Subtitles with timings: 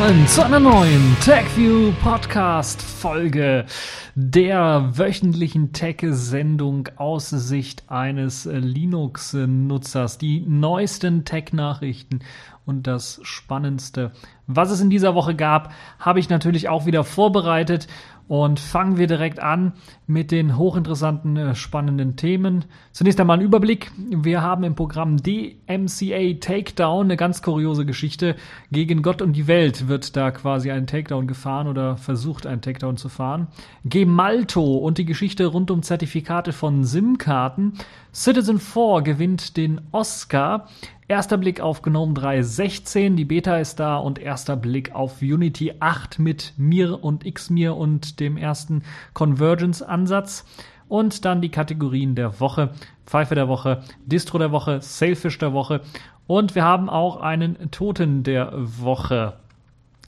[0.00, 3.66] willkommen zu einer neuen TechView Podcast Folge
[4.14, 10.16] der wöchentlichen Tech-Sendung aus Sicht eines Linux-Nutzers.
[10.16, 12.20] Die neuesten Tech-Nachrichten
[12.64, 14.12] und das Spannendste,
[14.46, 17.86] was es in dieser Woche gab, habe ich natürlich auch wieder vorbereitet
[18.30, 19.72] und fangen wir direkt an
[20.06, 22.64] mit den hochinteressanten, äh, spannenden Themen.
[22.92, 23.90] Zunächst einmal ein Überblick.
[23.96, 28.36] Wir haben im Programm DMCA Takedown, eine ganz kuriose Geschichte.
[28.70, 32.96] Gegen Gott und die Welt wird da quasi ein Takedown gefahren oder versucht, einen Takedown
[32.96, 33.48] zu fahren.
[33.84, 37.72] Gemalto und die Geschichte rund um Zertifikate von SIM-Karten.
[38.14, 40.68] Citizen 4 gewinnt den Oscar.
[41.10, 46.20] Erster Blick auf GNOME 3.16, die Beta ist da und erster Blick auf Unity 8
[46.20, 50.46] mit Mir und Xmir und dem ersten Convergence-Ansatz.
[50.86, 52.74] Und dann die Kategorien der Woche,
[53.06, 55.80] Pfeife der Woche, Distro der Woche, Sailfish der Woche.
[56.28, 59.39] Und wir haben auch einen Toten der Woche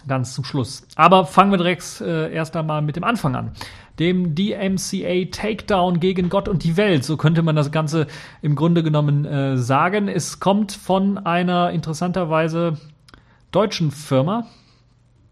[0.06, 0.86] ganz zum Schluss.
[0.96, 3.52] Aber fangen wir direkt äh, erst einmal mit dem Anfang an
[3.98, 7.04] dem DMCA Takedown gegen Gott und die Welt.
[7.04, 8.06] So könnte man das Ganze
[8.40, 10.08] im Grunde genommen äh, sagen.
[10.08, 12.78] Es kommt von einer interessanterweise
[13.50, 14.46] deutschen Firma.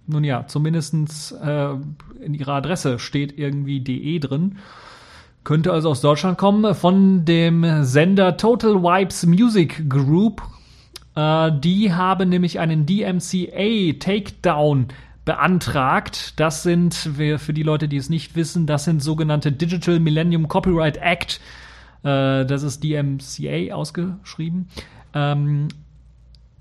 [0.07, 1.75] Nun ja, zumindestens äh,
[2.21, 4.59] in ihrer Adresse steht irgendwie DE drin.
[5.43, 10.43] Könnte also aus Deutschland kommen, von dem Sender Total Wipes Music Group.
[11.21, 14.89] Äh, die haben nämlich einen DMCA Takedown
[15.25, 16.41] beantragt.
[16.41, 20.97] Das sind, für die Leute, die es nicht wissen, das sind sogenannte Digital Millennium Copyright
[20.97, 21.41] Act.
[22.03, 24.69] Äh, das ist DMCA ausgeschrieben.
[25.13, 25.69] Ähm,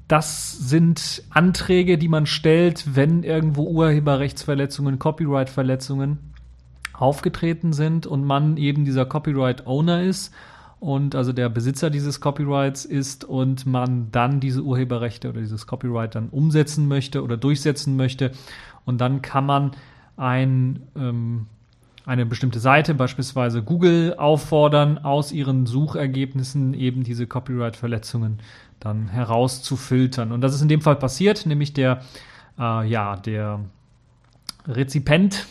[0.08, 6.18] das sind Anträge, die man stellt, wenn irgendwo Urheberrechtsverletzungen, Copyright-Verletzungen
[6.94, 10.34] aufgetreten sind und man eben dieser Copyright-Owner ist
[10.80, 16.16] und also der Besitzer dieses Copyrights ist und man dann diese Urheberrechte oder dieses Copyright
[16.16, 18.32] dann umsetzen möchte oder durchsetzen möchte.
[18.86, 19.72] Und dann kann man
[20.16, 21.48] ein, ähm,
[22.06, 28.40] eine bestimmte Seite, beispielsweise Google, auffordern, aus ihren Suchergebnissen eben diese Copyright-Verletzungen
[28.80, 30.32] dann herauszufiltern.
[30.32, 32.02] Und das ist in dem Fall passiert, nämlich der,
[32.58, 33.60] äh, ja, der
[34.66, 35.46] Rezipient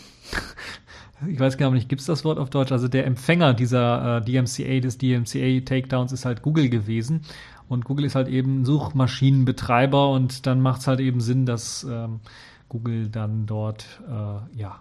[1.27, 2.73] ich weiß gar nicht, gibt es das Wort auf Deutsch?
[2.73, 7.23] Also der Empfänger dieser äh, DMCA, des DMCA Takedowns ist halt Google gewesen.
[7.69, 12.21] Und Google ist halt eben Suchmaschinenbetreiber und dann macht es halt eben Sinn, dass ähm,
[12.69, 14.79] Google dann dort äh, ja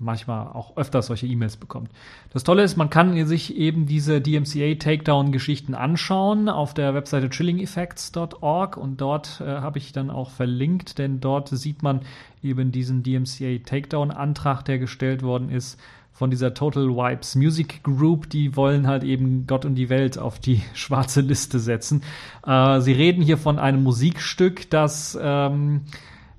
[0.00, 1.90] manchmal auch öfter solche E-Mails bekommt.
[2.32, 7.28] Das Tolle ist, man kann sich eben diese DMCA Takedown Geschichten anschauen auf der Webseite
[7.28, 12.00] trillingeffects.org und dort äh, habe ich dann auch verlinkt, denn dort sieht man
[12.42, 15.78] eben diesen DMCA Takedown Antrag, der gestellt worden ist
[16.12, 20.38] von dieser Total Wipes Music Group, die wollen halt eben Gott und die Welt auf
[20.38, 22.02] die schwarze Liste setzen.
[22.46, 25.82] Äh, sie reden hier von einem Musikstück, das ähm,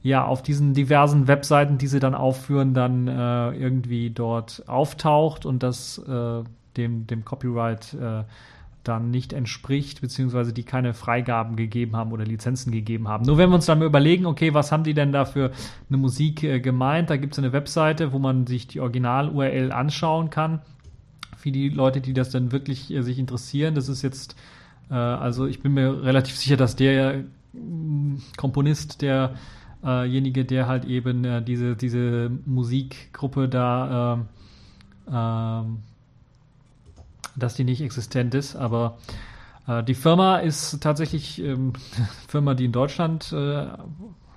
[0.03, 5.63] ja auf diesen diversen Webseiten, die sie dann aufführen, dann äh, irgendwie dort auftaucht und
[5.63, 6.43] das äh,
[6.77, 8.23] dem, dem Copyright äh,
[8.83, 13.25] dann nicht entspricht, beziehungsweise die keine Freigaben gegeben haben oder Lizenzen gegeben haben.
[13.25, 15.51] Nur wenn wir uns dann mal überlegen, okay, was haben die denn da für
[15.89, 17.09] eine Musik äh, gemeint?
[17.09, 20.61] Da gibt es eine Webseite, wo man sich die Original-URL anschauen kann.
[21.37, 24.35] Für die Leute, die das dann wirklich äh, sich interessieren, das ist jetzt,
[24.89, 27.23] äh, also ich bin mir relativ sicher, dass der äh,
[28.37, 29.35] Komponist, der
[29.83, 34.19] derjenige, der halt eben äh, diese, diese Musikgruppe da,
[35.09, 35.63] äh, äh,
[37.35, 38.97] dass die nicht existent ist, aber
[39.67, 41.73] äh, die Firma ist tatsächlich ähm,
[42.27, 43.67] Firma, die in Deutschland äh,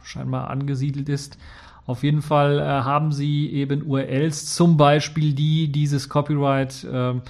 [0.03, 1.39] scheinbar angesiedelt ist.
[1.87, 7.23] Auf jeden Fall äh, haben sie eben URLs, zum Beispiel die dieses Copyright ähm,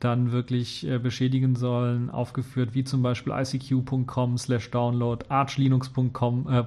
[0.00, 6.64] dann wirklich äh, beschädigen sollen, aufgeführt, wie zum Beispiel icq.com slash download, archlinux.com äh,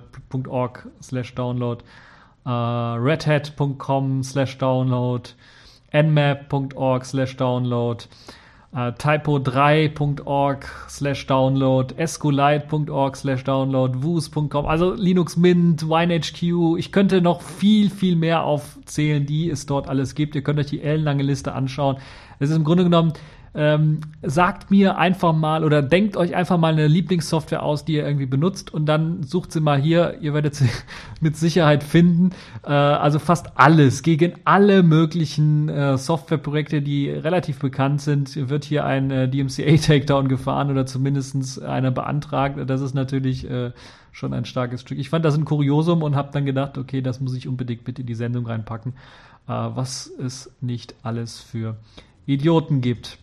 [1.02, 1.84] slash download,
[2.46, 5.34] äh, redhat.com slash download,
[5.94, 8.08] nmap.org slash download,
[8.74, 16.78] äh, typo3.org slash download, escolite.org slash download, woos.com, also Linux Mint, WineHQ.
[16.78, 20.36] Ich könnte noch viel, viel mehr aufzählen, die es dort alles gibt.
[20.36, 21.98] Ihr könnt euch die ellenlange Liste anschauen.
[22.40, 23.14] Es ist im Grunde genommen,
[23.54, 28.06] ähm, sagt mir einfach mal oder denkt euch einfach mal eine Lieblingssoftware aus, die ihr
[28.06, 30.18] irgendwie benutzt und dann sucht sie mal hier.
[30.22, 30.70] Ihr werdet sie
[31.22, 32.32] mit Sicherheit finden.
[32.64, 38.86] Äh, also fast alles, gegen alle möglichen äh, Softwareprojekte, die relativ bekannt sind, wird hier
[38.86, 42.58] ein äh, DMCA-Takedown gefahren oder zumindest einer beantragt.
[42.68, 43.72] Das ist natürlich äh,
[44.14, 44.98] schon ein starkes Stück.
[44.98, 48.00] Ich fand das ein Kuriosum und habe dann gedacht, okay, das muss ich unbedingt mit
[48.00, 48.94] in die Sendung reinpacken,
[49.48, 51.76] äh, was es nicht alles für
[52.26, 53.18] Idioten gibt.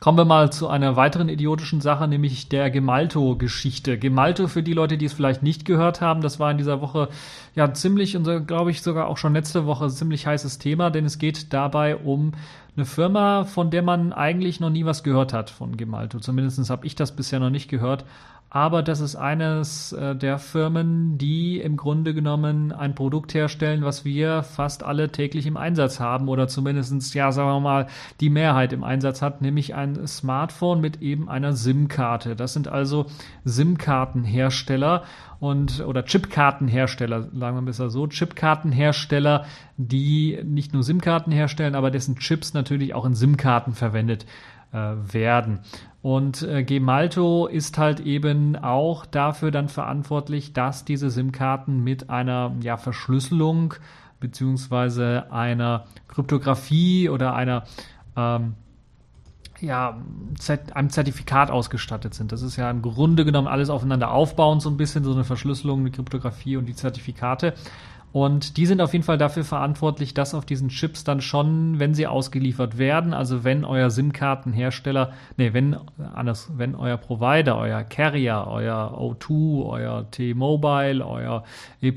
[0.00, 3.98] Kommen wir mal zu einer weiteren idiotischen Sache, nämlich der Gemalto-Geschichte.
[3.98, 7.08] Gemalto, für die Leute, die es vielleicht nicht gehört haben, das war in dieser Woche
[7.56, 11.18] ja ziemlich, und glaube ich sogar auch schon letzte Woche, ziemlich heißes Thema, denn es
[11.18, 12.30] geht dabei um
[12.76, 16.20] eine Firma, von der man eigentlich noch nie was gehört hat von Gemalto.
[16.20, 18.04] Zumindest habe ich das bisher noch nicht gehört
[18.50, 24.06] aber das ist eines äh, der Firmen, die im Grunde genommen ein Produkt herstellen, was
[24.06, 27.88] wir fast alle täglich im Einsatz haben oder zumindestens ja, sagen wir mal,
[28.20, 32.36] die Mehrheit im Einsatz hat, nämlich ein Smartphone mit eben einer SIM-Karte.
[32.36, 33.06] Das sind also
[33.44, 35.02] SIM-Kartenhersteller
[35.40, 39.44] und oder Chipkartenhersteller, sagen wir besser so, Chipkartenhersteller,
[39.76, 44.24] die nicht nur SIM-Karten herstellen, aber dessen Chips natürlich auch in SIM-Karten verwendet
[44.72, 45.60] werden.
[46.02, 52.54] Und äh, Gemalto ist halt eben auch dafür dann verantwortlich, dass diese SIM-Karten mit einer
[52.62, 53.74] ja, Verschlüsselung
[54.20, 57.64] beziehungsweise einer Kryptographie oder einer
[58.16, 58.54] ähm,
[59.60, 59.98] ja,
[60.74, 62.30] einem Zertifikat ausgestattet sind.
[62.30, 65.80] Das ist ja im Grunde genommen alles aufeinander aufbauend, so ein bisschen so eine Verschlüsselung,
[65.80, 67.54] eine Kryptographie und die Zertifikate.
[68.12, 71.92] Und die sind auf jeden Fall dafür verantwortlich, dass auf diesen Chips dann schon, wenn
[71.92, 75.76] sie ausgeliefert werden, also wenn euer SIM-Kartenhersteller, nee, wenn,
[76.14, 81.44] anders, wenn euer Provider, euer Carrier, euer O2, euer T-Mobile, euer
[81.82, 81.92] E+,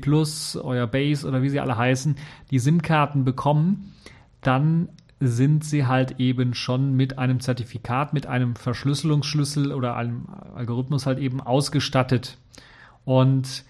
[0.62, 2.16] euer Base oder wie sie alle heißen,
[2.50, 3.94] die SIM-Karten bekommen,
[4.42, 4.88] dann
[5.18, 11.18] sind sie halt eben schon mit einem Zertifikat, mit einem Verschlüsselungsschlüssel oder einem Algorithmus halt
[11.18, 12.38] eben ausgestattet.
[13.04, 13.64] Und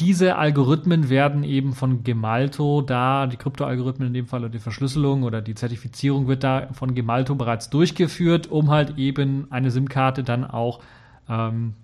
[0.00, 5.22] diese Algorithmen werden eben von Gemalto da, die Kryptoalgorithmen in dem Fall oder die Verschlüsselung
[5.22, 10.44] oder die Zertifizierung wird da von Gemalto bereits durchgeführt, um halt eben eine SIM-Karte dann
[10.44, 10.80] auch
[11.28, 11.74] ähm,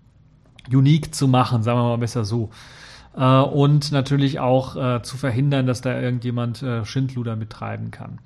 [0.73, 2.51] unique zu machen, sagen wir mal besser so.
[3.15, 8.19] Äh, und natürlich auch äh, zu verhindern, dass da irgendjemand äh, Schindluder betreiben kann.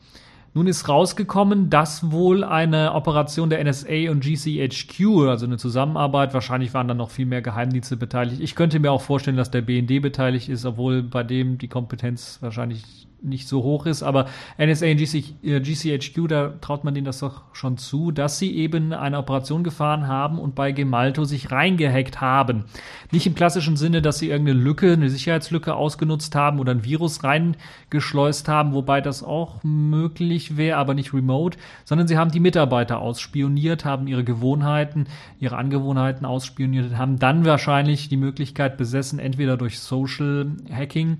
[0.52, 6.74] Nun ist rausgekommen, dass wohl eine Operation der NSA und GCHQ, also eine Zusammenarbeit, wahrscheinlich
[6.74, 8.40] waren da noch viel mehr Geheimdienste beteiligt.
[8.40, 12.38] Ich könnte mir auch vorstellen, dass der BND beteiligt ist, obwohl bei dem die Kompetenz
[12.40, 14.26] wahrscheinlich nicht so hoch ist, aber
[14.58, 18.56] NSA und GC, äh, GCHQ, da traut man denen das doch schon zu, dass sie
[18.56, 22.64] eben eine Operation gefahren haben und bei Gemalto sich reingehackt haben.
[23.10, 27.24] Nicht im klassischen Sinne, dass sie irgendeine Lücke, eine Sicherheitslücke ausgenutzt haben oder ein Virus
[27.24, 33.00] reingeschleust haben, wobei das auch möglich wäre, aber nicht remote, sondern sie haben die Mitarbeiter
[33.00, 35.06] ausspioniert, haben ihre Gewohnheiten,
[35.38, 41.18] ihre Angewohnheiten ausspioniert, haben dann wahrscheinlich die Möglichkeit besessen, entweder durch Social Hacking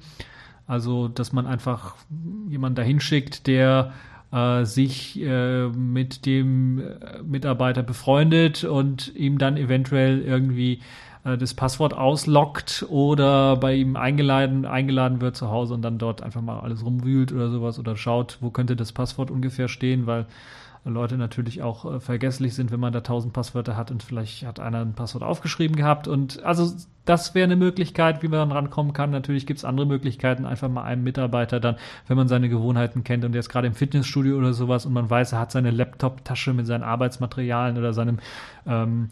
[0.70, 1.96] also, dass man einfach
[2.49, 3.93] jemanden dahin schickt, der
[4.32, 10.78] äh, sich äh, mit dem äh, Mitarbeiter befreundet und ihm dann eventuell irgendwie
[11.25, 16.22] äh, das Passwort auslockt oder bei ihm eingeladen, eingeladen wird zu Hause und dann dort
[16.22, 20.26] einfach mal alles rumwühlt oder sowas oder schaut, wo könnte das Passwort ungefähr stehen, weil
[20.84, 24.61] Leute natürlich auch äh, vergesslich sind, wenn man da tausend Passwörter hat und vielleicht hat
[24.61, 26.08] einer ein Passwort aufgeschrieben gehabt.
[26.08, 26.72] Und also
[27.05, 29.11] das wäre eine Möglichkeit, wie man dann rankommen kann.
[29.11, 31.76] Natürlich gibt es andere Möglichkeiten, einfach mal einem Mitarbeiter dann,
[32.06, 35.11] wenn man seine Gewohnheiten kennt und der ist gerade im Fitnessstudio oder sowas und man
[35.11, 38.18] weiß, er hat seine Laptop-Tasche mit seinen Arbeitsmaterialien oder seinem
[38.66, 39.11] ähm,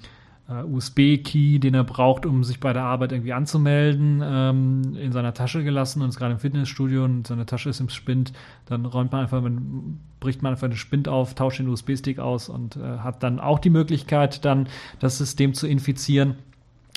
[0.48, 5.34] äh, USB-Key, den er braucht, um sich bei der Arbeit irgendwie anzumelden, ähm, in seiner
[5.34, 8.32] Tasche gelassen und ist gerade im Fitnessstudio und seine Tasche ist im Spind,
[8.66, 12.48] dann räumt man einfach, man, bricht man einfach den Spind auf, tauscht den USB-Stick aus
[12.48, 16.36] und äh, hat dann auch die Möglichkeit, dann das System zu infizieren.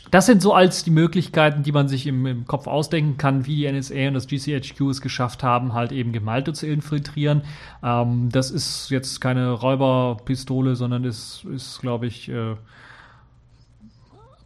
[0.09, 3.55] Das sind so als die Möglichkeiten, die man sich im, im, Kopf ausdenken kann, wie
[3.55, 7.43] die NSA und das GCHQ es geschafft haben, halt eben Gemalte zu infiltrieren.
[7.83, 12.55] Ähm, das ist jetzt keine Räuberpistole, sondern ist, ist glaube ich, äh,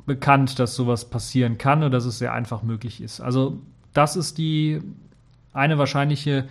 [0.06, 3.22] bekannt, dass sowas passieren kann und dass es sehr einfach möglich ist.
[3.22, 3.60] Also
[3.94, 4.82] das ist die
[5.54, 6.46] eine wahrscheinliche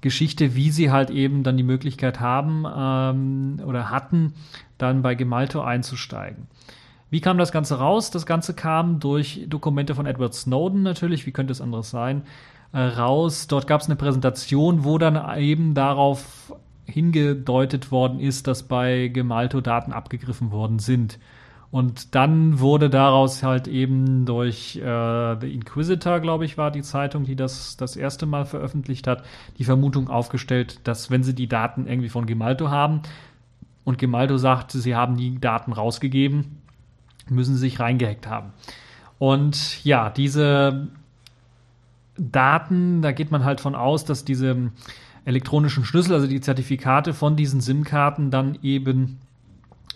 [0.00, 4.34] Geschichte, wie sie halt eben dann die Möglichkeit haben ähm, oder hatten,
[4.78, 6.46] dann bei Gemalto einzusteigen.
[7.10, 8.10] Wie kam das Ganze raus?
[8.10, 12.22] Das Ganze kam durch Dokumente von Edward Snowden natürlich, wie könnte es anderes sein,
[12.72, 13.46] äh, raus.
[13.46, 16.54] Dort gab es eine Präsentation, wo dann eben darauf
[16.84, 21.18] hingedeutet worden ist, dass bei Gemalto Daten abgegriffen worden sind.
[21.70, 27.24] Und dann wurde daraus halt eben durch äh, The Inquisitor, glaube ich, war die Zeitung,
[27.24, 29.24] die das das erste Mal veröffentlicht hat,
[29.58, 33.02] die Vermutung aufgestellt, dass wenn sie die Daten irgendwie von Gemalto haben
[33.84, 36.58] und Gemalto sagt, sie haben die Daten rausgegeben,
[37.28, 38.52] müssen sie sich reingehackt haben.
[39.20, 40.88] Und ja, diese
[42.16, 44.72] Daten, da geht man halt von aus, dass diese
[45.24, 49.18] elektronischen Schlüssel, also die Zertifikate von diesen SIM-Karten dann eben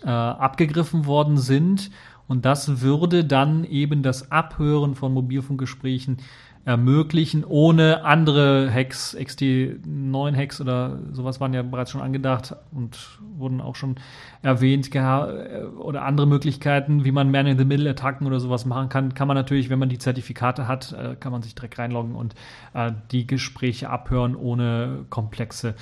[0.03, 1.91] äh, abgegriffen worden sind.
[2.27, 6.17] Und das würde dann eben das Abhören von Mobilfunkgesprächen
[6.65, 12.97] ermöglichen, ohne andere Hacks, XT9-Hacks oder sowas waren ja bereits schon angedacht und
[13.37, 13.97] wurden auch schon
[14.41, 19.77] erwähnt, oder andere Möglichkeiten, wie man Man-in-the-Middle-Attacken oder sowas machen kann, kann man natürlich, wenn
[19.77, 22.33] man die Zertifikate hat, äh, kann man sich direkt reinloggen und
[22.73, 25.75] äh, die Gespräche abhören, ohne komplexe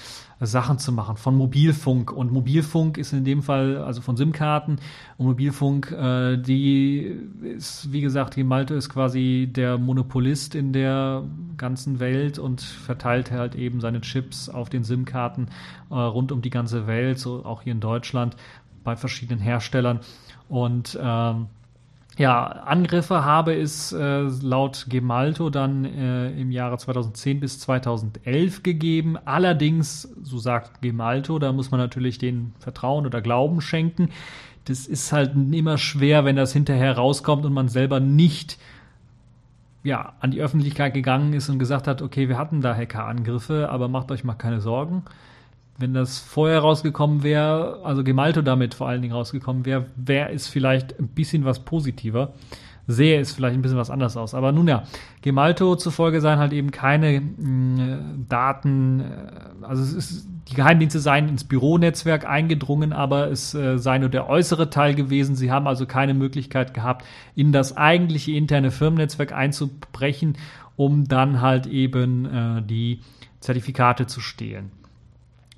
[0.45, 1.17] Sachen zu machen.
[1.17, 2.11] Von Mobilfunk.
[2.11, 4.77] Und Mobilfunk ist in dem Fall, also von SIM-Karten
[5.23, 11.23] und Mobilfunk, äh, die ist, wie gesagt, die Malte ist quasi der Monopolist in der
[11.57, 15.47] ganzen Welt und verteilt halt eben seine Chips auf den SIM-Karten
[15.89, 18.35] äh, rund um die ganze Welt, so auch hier in Deutschland
[18.83, 19.99] bei verschiedenen Herstellern.
[20.49, 21.47] Und ähm,
[22.17, 29.17] ja, Angriffe habe es äh, laut Gemalto dann äh, im Jahre 2010 bis 2011 gegeben.
[29.25, 34.09] Allerdings, so sagt Gemalto, da muss man natürlich den Vertrauen oder Glauben schenken.
[34.65, 38.57] Das ist halt immer schwer, wenn das hinterher rauskommt und man selber nicht
[39.83, 43.89] ja, an die Öffentlichkeit gegangen ist und gesagt hat, okay, wir hatten da Hackerangriffe, aber
[43.89, 45.03] macht euch mal keine Sorgen.
[45.77, 50.47] Wenn das vorher rausgekommen wäre, also Gemalto damit vor allen Dingen rausgekommen wäre, wäre es
[50.47, 52.33] vielleicht ein bisschen was positiver.
[52.87, 54.33] Sehe es vielleicht ein bisschen was anders aus.
[54.33, 54.83] Aber nun ja,
[55.21, 59.05] Gemalto zufolge seien halt eben keine mh, Daten, äh,
[59.61, 64.27] also es ist, die Geheimdienste seien ins Büronetzwerk eingedrungen, aber es äh, sei nur der
[64.29, 65.35] äußere Teil gewesen.
[65.35, 70.37] Sie haben also keine Möglichkeit gehabt, in das eigentliche interne Firmennetzwerk einzubrechen,
[70.75, 72.99] um dann halt eben äh, die
[73.39, 74.71] Zertifikate zu stehlen.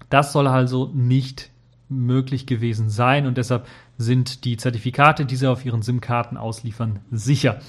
[0.09, 1.49] Das soll also nicht
[1.89, 7.59] möglich gewesen sein und deshalb sind die Zertifikate, die sie auf ihren SIM-Karten ausliefern, sicher.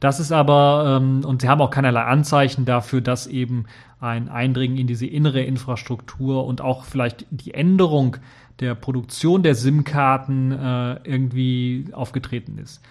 [0.00, 3.64] Das ist aber, ähm, und sie haben auch keinerlei Anzeichen dafür, dass eben
[4.00, 8.16] ein Eindringen in diese innere Infrastruktur und auch vielleicht die Änderung
[8.60, 12.82] der Produktion der SIM-Karten äh, irgendwie aufgetreten ist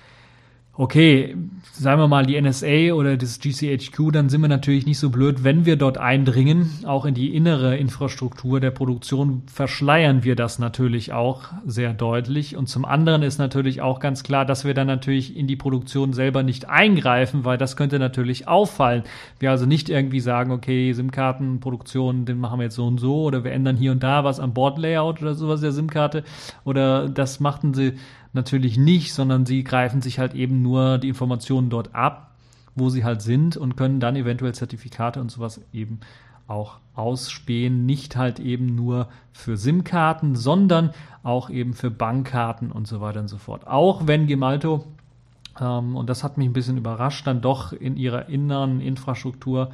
[0.76, 1.36] okay,
[1.72, 5.44] sagen wir mal die NSA oder das GCHQ, dann sind wir natürlich nicht so blöd,
[5.44, 11.14] wenn wir dort eindringen, auch in die innere Infrastruktur der Produktion, verschleiern wir das natürlich
[11.14, 12.58] auch sehr deutlich.
[12.58, 16.12] Und zum anderen ist natürlich auch ganz klar, dass wir dann natürlich in die Produktion
[16.12, 19.04] selber nicht eingreifen, weil das könnte natürlich auffallen.
[19.38, 23.44] Wir also nicht irgendwie sagen, okay, SIM-Kartenproduktion, den machen wir jetzt so und so oder
[23.44, 26.24] wir ändern hier und da was am Bordlayout oder sowas der SIM-Karte
[26.66, 27.94] oder das machten sie
[28.34, 32.32] natürlich nicht, sondern sie greifen sich halt eben nur die Informationen dort ab,
[32.76, 36.00] wo sie halt sind und können dann eventuell Zertifikate und sowas eben
[36.48, 37.86] auch ausspähen.
[37.86, 43.28] Nicht halt eben nur für SIM-Karten, sondern auch eben für Bankkarten und so weiter und
[43.28, 43.68] so fort.
[43.68, 44.86] Auch wenn Gemalto,
[45.60, 49.72] ähm, und das hat mich ein bisschen überrascht, dann doch in ihrer inneren Infrastruktur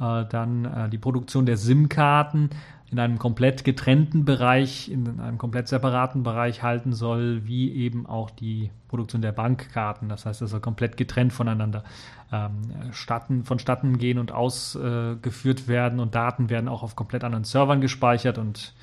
[0.00, 2.50] äh, dann äh, die Produktion der SIM-Karten
[2.90, 8.30] in einem komplett getrennten Bereich, in einem komplett separaten Bereich halten soll, wie eben auch
[8.30, 10.08] die Produktion der Bankkarten.
[10.08, 11.84] Das heißt, das soll komplett getrennt voneinander
[12.32, 17.44] ähm, statten, vonstatten gehen und ausgeführt äh, werden und Daten werden auch auf komplett anderen
[17.44, 18.74] Servern gespeichert und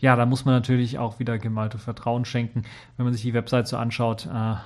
[0.00, 2.64] ja, da muss man natürlich auch wieder gemalte Vertrauen schenken.
[2.96, 4.30] Wenn man sich die Website so anschaut, äh,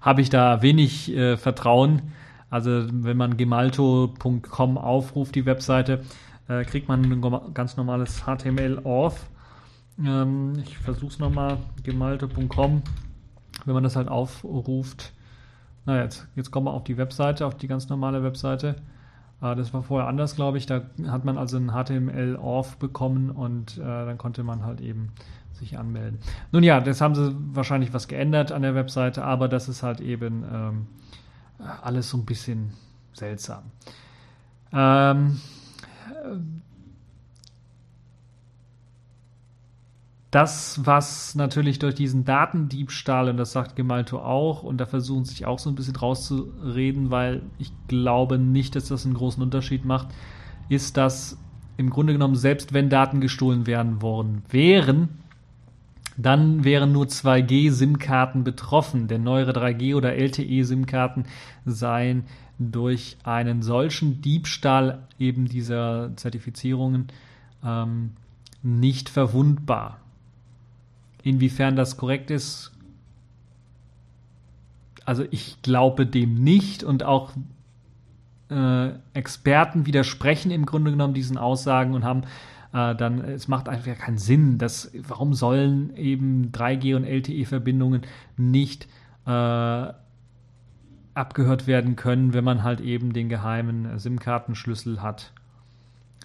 [0.00, 2.02] habe ich da wenig äh, Vertrauen.
[2.50, 6.02] Also wenn man gemalto.com aufruft, die Webseite,
[6.48, 9.28] äh, kriegt man ein ganz normales HTML auf.
[10.02, 12.82] Ähm, ich versuche es nochmal, gemalte.com,
[13.64, 15.12] wenn man das halt aufruft.
[15.86, 18.76] Na jetzt, jetzt kommen wir auf die Webseite, auf die ganz normale Webseite.
[19.42, 20.66] Äh, das war vorher anders, glaube ich.
[20.66, 25.12] Da hat man also ein HTML off bekommen und äh, dann konnte man halt eben
[25.52, 26.20] sich anmelden.
[26.52, 30.00] Nun ja, das haben sie wahrscheinlich was geändert an der Webseite, aber das ist halt
[30.00, 30.86] eben ähm,
[31.82, 32.72] alles so ein bisschen
[33.12, 33.64] seltsam.
[34.72, 35.40] Ähm,
[40.30, 45.46] das, was natürlich durch diesen Datendiebstahl, und das sagt Gemalto auch, und da versuchen sich
[45.46, 50.08] auch so ein bisschen rauszureden, weil ich glaube nicht, dass das einen großen Unterschied macht,
[50.68, 51.38] ist, dass
[51.78, 55.08] im Grunde genommen, selbst wenn Daten gestohlen werden worden wären,
[56.18, 61.24] dann wären nur 2G-SIM-Karten betroffen, denn neuere 3G- oder LTE-SIM-Karten
[61.64, 62.24] seien
[62.58, 67.08] durch einen solchen Diebstahl eben dieser Zertifizierungen
[67.64, 68.12] ähm,
[68.62, 70.00] nicht verwundbar.
[71.22, 72.72] Inwiefern das korrekt ist,
[75.04, 77.32] also ich glaube dem nicht und auch
[78.50, 82.22] äh, Experten widersprechen im Grunde genommen diesen Aussagen und haben
[82.72, 88.02] äh, dann, es macht einfach keinen Sinn, dass, warum sollen eben 3G und LTE-Verbindungen
[88.36, 88.88] nicht
[89.26, 89.92] äh,
[91.18, 95.32] abgehört werden können, wenn man halt eben den geheimen SIM-Kartenschlüssel hat.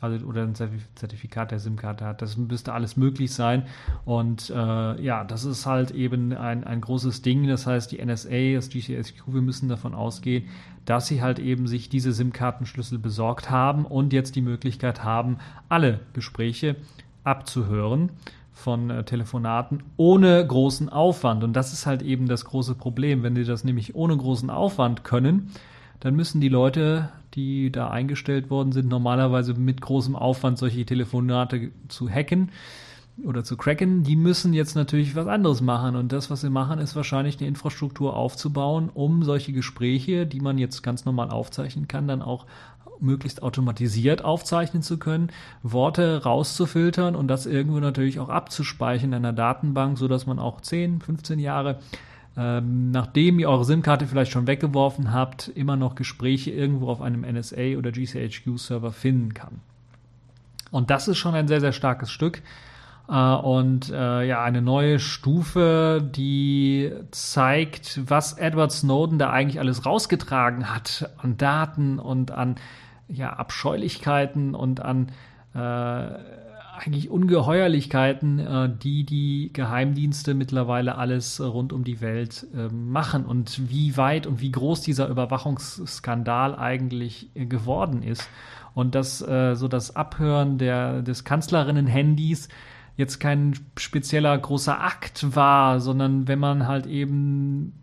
[0.02, 2.22] also oder ein Zertifikat der SIM-Karte hat.
[2.22, 3.66] Das müsste alles möglich sein.
[4.06, 7.48] Und äh, ja, das ist halt eben ein, ein großes Ding.
[7.48, 10.46] Das heißt, die NSA, das GCSQ, wir müssen davon ausgehen,
[10.86, 15.38] dass sie halt eben sich diese SIM-Kartenschlüssel besorgt haben und jetzt die Möglichkeit haben,
[15.70, 16.76] alle Gespräche
[17.24, 18.12] abzuhören
[18.54, 21.44] von äh, Telefonaten ohne großen Aufwand.
[21.44, 23.24] Und das ist halt eben das große Problem.
[23.24, 25.52] Wenn sie das nämlich ohne großen Aufwand können,
[26.00, 31.72] dann müssen die Leute die da eingestellt worden sind, normalerweise mit großem Aufwand solche Telefonate
[31.88, 32.52] zu hacken
[33.26, 35.96] oder zu cracken, die müssen jetzt natürlich was anderes machen.
[35.96, 40.58] Und das, was sie machen, ist wahrscheinlich eine Infrastruktur aufzubauen, um solche Gespräche, die man
[40.58, 42.48] jetzt ganz normal aufzeichnen kann, dann auch
[43.00, 45.32] möglichst automatisiert aufzeichnen zu können,
[45.62, 51.02] Worte rauszufiltern und das irgendwo natürlich auch abzuspeichern in einer Datenbank, sodass man auch 10,
[51.02, 51.80] 15 Jahre
[52.36, 57.22] ähm, nachdem ihr eure SIM-Karte vielleicht schon weggeworfen habt, immer noch Gespräche irgendwo auf einem
[57.22, 59.62] NSA oder GCHQ-Server finden kann.
[60.72, 62.42] Und das ist schon ein sehr, sehr starkes Stück.
[63.08, 69.86] Äh, und äh, ja, eine neue Stufe, die zeigt, was Edward Snowden da eigentlich alles
[69.86, 72.56] rausgetragen hat an Daten und an
[73.14, 75.12] ja, Abscheulichkeiten und an
[75.54, 75.60] äh,
[76.76, 83.70] eigentlich Ungeheuerlichkeiten, äh, die die Geheimdienste mittlerweile alles rund um die Welt äh, machen und
[83.70, 88.28] wie weit und wie groß dieser Überwachungsskandal eigentlich äh, geworden ist.
[88.74, 92.50] Und dass äh, so das Abhören der, des Kanzlerinnen-Handys
[92.98, 97.83] jetzt kein spezieller großer Akt war, sondern wenn man halt eben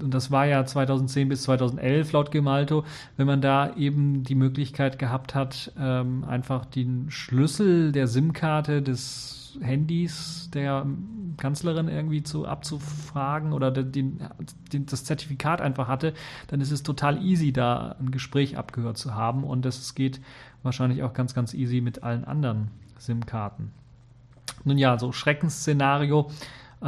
[0.00, 2.84] und das war ja 2010 bis 2011 laut Gemalto,
[3.16, 9.58] wenn man da eben die Möglichkeit gehabt hat, ähm, einfach den Schlüssel der SIM-Karte des
[9.60, 10.84] Handys der
[11.36, 14.18] Kanzlerin irgendwie zu abzufragen oder den,
[14.72, 16.12] den, das Zertifikat einfach hatte,
[16.48, 20.20] dann ist es total easy, da ein Gespräch abgehört zu haben und das geht
[20.64, 23.70] wahrscheinlich auch ganz, ganz easy mit allen anderen SIM-Karten.
[24.64, 26.30] Nun ja, so Schreckensszenario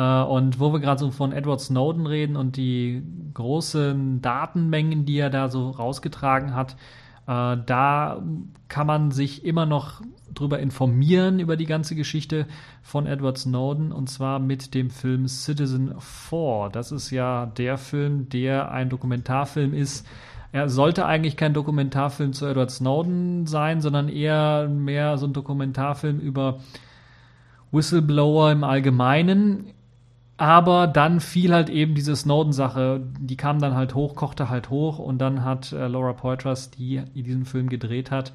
[0.01, 3.03] und wo wir gerade so von Edward Snowden reden und die
[3.35, 6.77] großen Datenmengen, die er da so rausgetragen hat,
[7.27, 8.23] äh, da
[8.69, 10.03] kann man sich immer noch
[10.35, 12.47] drüber informieren über die ganze Geschichte
[12.83, 16.69] von Edward Snowden und zwar mit dem Film Citizen 4.
[16.73, 20.07] Das ist ja der Film, der ein Dokumentarfilm ist.
[20.53, 26.21] Er sollte eigentlich kein Dokumentarfilm zu Edward Snowden sein, sondern eher mehr so ein Dokumentarfilm
[26.21, 26.61] über
[27.73, 29.67] Whistleblower im Allgemeinen.
[30.39, 34.99] Aber dann fiel halt eben diese Snowden-Sache, die kam dann halt hoch, kochte halt hoch
[34.99, 38.35] und dann hat äh, Laura Poitras, die diesen Film gedreht hat,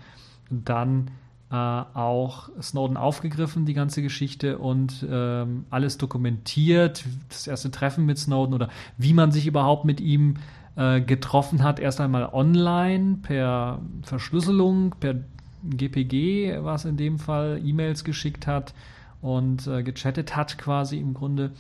[0.50, 1.12] dann
[1.52, 8.18] äh, auch Snowden aufgegriffen, die ganze Geschichte und ähm, alles dokumentiert, das erste Treffen mit
[8.18, 10.36] Snowden oder wie man sich überhaupt mit ihm
[10.78, 15.16] äh, getroffen hat, erst einmal online per Verschlüsselung, per
[15.64, 18.74] GPG, was in dem Fall E-Mails geschickt hat
[19.22, 21.52] und äh, gechattet hat quasi im Grunde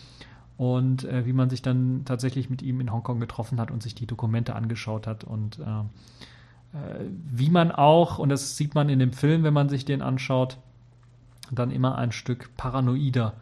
[0.61, 3.95] und äh, wie man sich dann tatsächlich mit ihm in Hongkong getroffen hat und sich
[3.95, 5.63] die Dokumente angeschaut hat und äh,
[6.77, 10.03] äh, wie man auch, und das sieht man in dem Film, wenn man sich den
[10.03, 10.59] anschaut,
[11.49, 13.33] dann immer ein Stück paranoider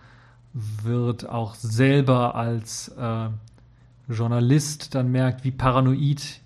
[0.53, 3.27] wird, auch selber als äh,
[4.08, 6.39] Journalist dann merkt, wie paranoid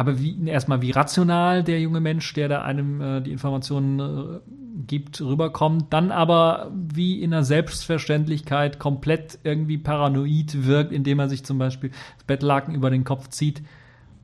[0.00, 4.40] aber wie, erstmal wie rational der junge Mensch, der da einem äh, die Informationen äh,
[4.86, 11.44] gibt, rüberkommt, dann aber wie in einer Selbstverständlichkeit komplett irgendwie paranoid wirkt, indem er sich
[11.44, 13.62] zum Beispiel das Bettlaken über den Kopf zieht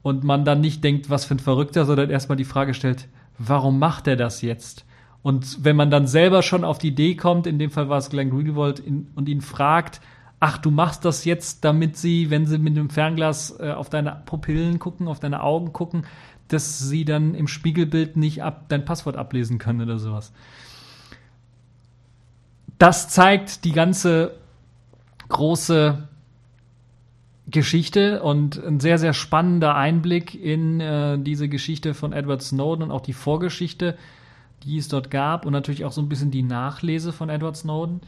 [0.03, 3.79] und man dann nicht denkt, was für ein Verrückter, sondern erstmal die Frage stellt, warum
[3.79, 4.85] macht er das jetzt?
[5.23, 8.11] Und wenn man dann selber schon auf die Idee kommt, in dem Fall war es
[8.11, 10.01] Glenn Greenwald, in, und ihn fragt,
[10.39, 14.23] ach, du machst das jetzt, damit sie, wenn sie mit dem Fernglas äh, auf deine
[14.27, 16.05] Pupillen gucken, auf deine Augen gucken,
[16.49, 20.33] dass sie dann im Spiegelbild nicht ab, dein Passwort ablesen können oder sowas.
[22.79, 24.33] Das zeigt die ganze
[25.29, 26.09] große
[27.49, 32.91] Geschichte und ein sehr, sehr spannender Einblick in äh, diese Geschichte von Edward Snowden und
[32.91, 33.97] auch die Vorgeschichte,
[34.65, 38.01] die es dort gab und natürlich auch so ein bisschen die Nachlese von Edward Snowden.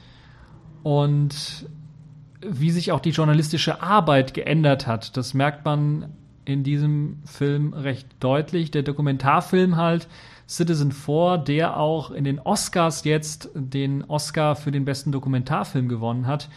[0.83, 1.67] Und
[2.41, 5.17] wie sich auch die journalistische Arbeit geändert hat.
[5.17, 6.13] Das merkt man
[6.49, 8.71] in diesem Film recht deutlich.
[8.71, 10.09] Der Dokumentarfilm halt
[10.49, 16.27] Citizen 4, der auch in den Oscars jetzt den Oscar für den besten Dokumentarfilm gewonnen
[16.27, 16.49] hat,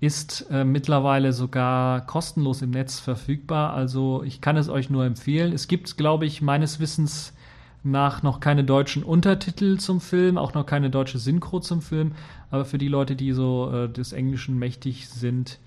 [0.00, 3.74] ist äh, mittlerweile sogar kostenlos im Netz verfügbar.
[3.74, 5.52] Also ich kann es euch nur empfehlen.
[5.52, 7.34] Es gibt, glaube ich, meines Wissens
[7.82, 12.12] nach noch keine deutschen Untertitel zum Film, auch noch keine deutsche Synchro zum Film.
[12.50, 15.58] Aber für die Leute, die so äh, des Englischen mächtig sind,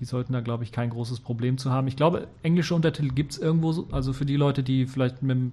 [0.00, 1.86] die sollten da, glaube ich, kein großes Problem zu haben.
[1.86, 5.36] Ich glaube, englische Untertitel gibt es irgendwo, so, also für die Leute, die vielleicht mit
[5.36, 5.52] dem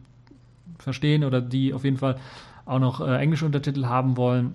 [0.80, 2.18] verstehen oder die auf jeden Fall
[2.66, 4.54] auch noch äh, englische Untertitel haben wollen,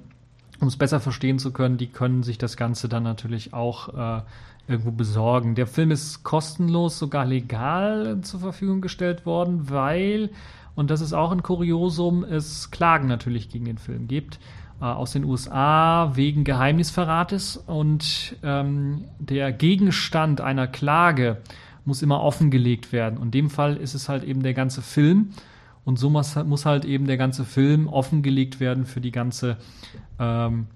[0.61, 4.23] um es besser verstehen zu können, die können sich das Ganze dann natürlich auch äh,
[4.69, 5.55] irgendwo besorgen.
[5.55, 10.31] Der Film ist kostenlos, sogar legal zur Verfügung gestellt worden, weil,
[10.75, 14.39] und das ist auch ein Kuriosum, es Klagen natürlich gegen den Film gibt
[14.87, 21.39] aus den USA wegen Geheimnisverrates und ähm, der Gegenstand einer Klage
[21.85, 23.17] muss immer offengelegt werden.
[23.17, 25.31] Und in dem Fall ist es halt eben der ganze Film.
[25.85, 29.57] Und so muss, muss halt eben der ganze Film offengelegt werden für die ganze,
[30.19, 30.67] ähm,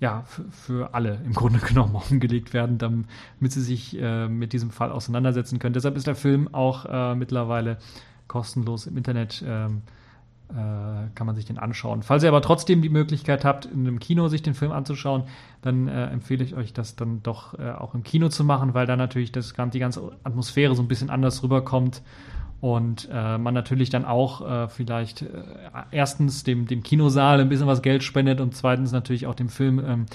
[0.00, 3.06] ja, für, alle im Grunde genommen offengelegt werden, damit
[3.52, 5.74] sie sich äh, mit diesem Fall auseinandersetzen können.
[5.74, 7.78] Deshalb ist der Film auch äh, mittlerweile
[8.26, 9.44] kostenlos im Internet.
[9.46, 10.03] Ähm, äh,
[10.48, 12.02] kann man sich den anschauen.
[12.02, 15.24] Falls ihr aber trotzdem die Möglichkeit habt, in einem Kino sich den Film anzuschauen,
[15.62, 18.86] dann äh, empfehle ich euch, das dann doch äh, auch im Kino zu machen, weil
[18.86, 22.02] da natürlich das, die ganze Atmosphäre so ein bisschen anders rüberkommt
[22.60, 25.28] und äh, man natürlich dann auch äh, vielleicht äh,
[25.90, 29.82] erstens dem, dem Kinosaal ein bisschen was Geld spendet und zweitens natürlich auch dem Film
[29.84, 30.06] ähm,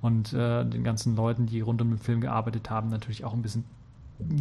[0.00, 3.62] und den ganzen Leuten, die rund um den Film gearbeitet haben, natürlich auch ein bisschen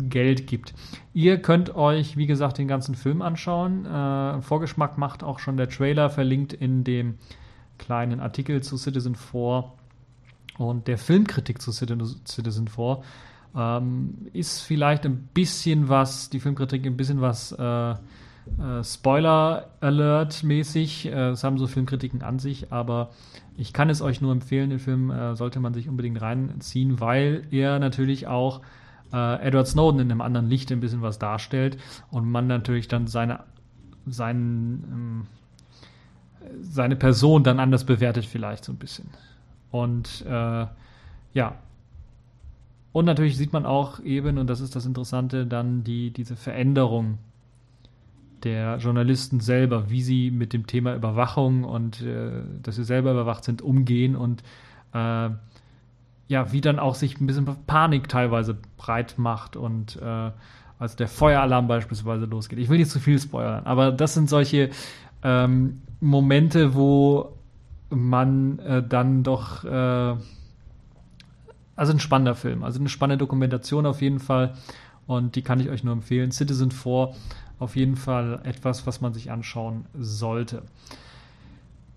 [0.09, 0.73] Geld gibt.
[1.13, 3.85] Ihr könnt euch, wie gesagt, den ganzen Film anschauen.
[3.85, 7.15] Äh, Vorgeschmack macht auch schon der Trailer, verlinkt in dem
[7.77, 9.71] kleinen Artikel zu Citizen 4
[10.57, 13.01] und der Filmkritik zu Citizen 4.
[13.55, 17.95] Ähm, ist vielleicht ein bisschen was, die Filmkritik ein bisschen was äh, äh,
[18.83, 21.07] Spoiler-Alert-mäßig.
[21.07, 23.09] Äh, das haben so Filmkritiken an sich, aber
[23.57, 27.45] ich kann es euch nur empfehlen, den Film äh, sollte man sich unbedingt reinziehen, weil
[27.51, 28.61] er natürlich auch
[29.13, 31.77] äh, Edward Snowden in einem anderen Licht ein bisschen was darstellt
[32.11, 33.41] und man natürlich dann seine,
[34.05, 35.27] seinen, ähm,
[36.61, 39.09] seine Person dann anders bewertet vielleicht so ein bisschen.
[39.71, 40.65] Und äh,
[41.33, 41.55] ja.
[42.93, 47.19] Und natürlich sieht man auch eben, und das ist das Interessante, dann die, diese Veränderung
[48.43, 53.43] der Journalisten selber, wie sie mit dem Thema Überwachung und äh, dass sie selber überwacht
[53.43, 54.43] sind, umgehen und
[54.93, 55.29] äh,
[56.31, 60.31] ja, wie dann auch sich ein bisschen Panik teilweise breit macht und äh,
[60.79, 62.57] als der Feueralarm beispielsweise losgeht.
[62.57, 64.69] Ich will nicht zu viel spoilern, aber das sind solche
[65.23, 67.33] ähm, Momente, wo
[67.89, 70.15] man äh, dann doch, äh,
[71.75, 74.53] also ein spannender Film, also eine spannende Dokumentation auf jeden Fall
[75.07, 76.31] und die kann ich euch nur empfehlen.
[76.31, 77.09] Citizen 4
[77.59, 80.63] auf jeden Fall etwas, was man sich anschauen sollte.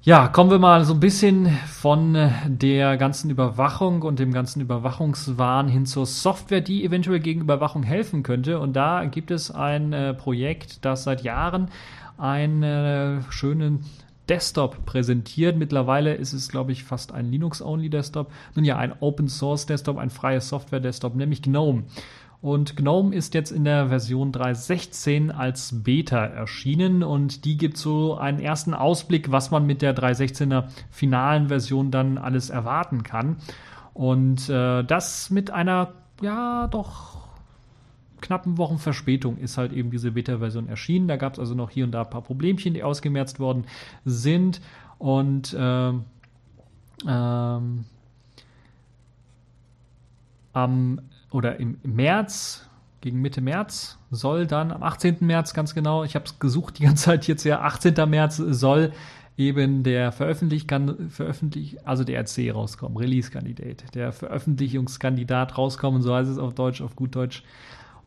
[0.07, 4.61] Ja, kommen wir mal so ein bisschen von äh, der ganzen Überwachung und dem ganzen
[4.61, 8.61] Überwachungswahn hin zur Software, die eventuell gegen Überwachung helfen könnte.
[8.61, 11.71] Und da gibt es ein äh, Projekt, das seit Jahren
[12.19, 13.87] einen äh, schönen
[14.29, 15.57] Desktop präsentiert.
[15.57, 18.31] Mittlerweile ist es, glaube ich, fast ein Linux-Only-Desktop.
[18.55, 21.85] Nun ja, ein Open-Source-Desktop, ein freies Software-Desktop, nämlich GNOME.
[22.45, 28.19] Und GNOME ist jetzt in der Version 3.16 als Beta erschienen und die gibt so
[28.19, 33.39] einen ersten Ausblick, was man mit der 3.16er finalen Version dann alles erwarten kann.
[33.95, 37.29] Und äh, das mit einer, ja, doch
[38.21, 41.09] knappen Wochen Verspätung ist halt eben diese Beta-Version erschienen.
[41.09, 43.65] Da gab es also noch hier und da ein paar Problemchen, die ausgemerzt worden
[44.05, 44.61] sind.
[44.99, 45.93] Und äh,
[47.09, 47.85] ähm,
[50.53, 51.01] am
[51.35, 52.71] oder im März,
[53.01, 55.17] gegen Mitte März, soll dann am 18.
[55.21, 58.09] März ganz genau, ich habe es gesucht die ganze Zeit jetzt ja, 18.
[58.09, 58.93] März soll
[59.37, 60.67] eben der Veröffentlich,
[61.09, 66.95] veröffentlich also der RC rauskommen, Release-Kandidat, der Veröffentlichungskandidat rauskommen, so heißt es auf Deutsch, auf
[66.95, 67.43] gut Deutsch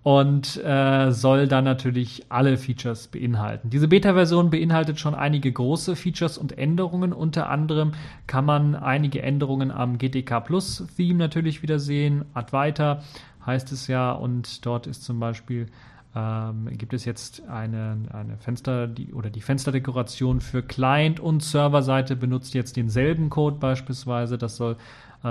[0.08, 3.70] und äh, soll dann natürlich alle Features beinhalten.
[3.70, 7.12] Diese Beta-Version beinhaltet schon einige große Features und Änderungen.
[7.12, 7.92] Unter anderem
[8.26, 12.24] kann man einige Änderungen am GTK Plus Theme natürlich wieder sehen.
[12.34, 13.02] Advaita
[13.46, 15.68] heißt es ja und dort ist zum Beispiel
[16.16, 22.16] ähm, gibt es jetzt eine, eine Fenster die, oder die Fensterdekoration für Client und Serverseite
[22.16, 24.38] benutzt jetzt denselben Code beispielsweise.
[24.38, 24.78] Das soll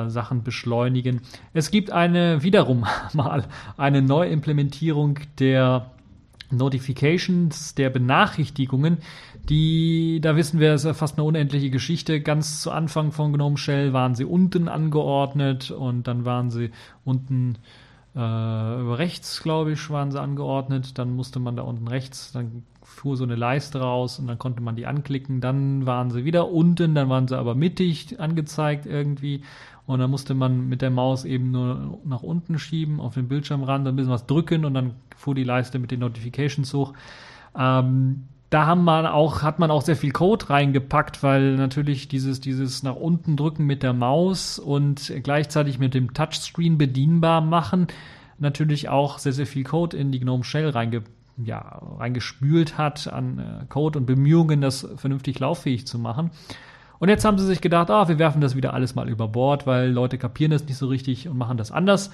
[0.04, 1.20] äh, Sachen beschleunigen.
[1.52, 3.44] Es gibt eine wiederum mal
[3.76, 5.90] eine Neuimplementierung der
[6.50, 8.98] Notifications, der Benachrichtigungen,
[9.48, 12.20] die, da wissen wir, ist ja fast eine unendliche Geschichte.
[12.20, 16.70] Ganz zu Anfang von GNOME Shell waren sie unten angeordnet und dann waren sie
[17.04, 17.58] unten
[18.14, 20.98] äh, rechts, glaube ich, waren sie angeordnet.
[20.98, 24.62] Dann musste man da unten rechts, dann fuhr so eine Leiste raus und dann konnte
[24.62, 25.40] man die anklicken.
[25.40, 29.42] Dann waren sie wieder unten, dann waren sie aber mittig angezeigt irgendwie
[29.86, 33.86] und dann musste man mit der Maus eben nur nach unten schieben, auf den Bildschirmrand,
[33.86, 36.92] ein bisschen was drücken und dann fuhr die Leiste mit den Notifications hoch.
[37.56, 42.40] Ähm, da haben man auch, hat man auch sehr viel Code reingepackt, weil natürlich dieses,
[42.40, 47.88] dieses nach unten drücken mit der Maus und gleichzeitig mit dem Touchscreen bedienbar machen,
[48.38, 53.38] natürlich auch sehr, sehr viel Code in die GNOME Shell reingepackt ja, reingespült hat an
[53.38, 56.30] äh, Code und Bemühungen, das vernünftig lauffähig zu machen.
[56.98, 59.66] Und jetzt haben sie sich gedacht, ah, wir werfen das wieder alles mal über Bord,
[59.66, 62.10] weil Leute kapieren das nicht so richtig und machen das anders.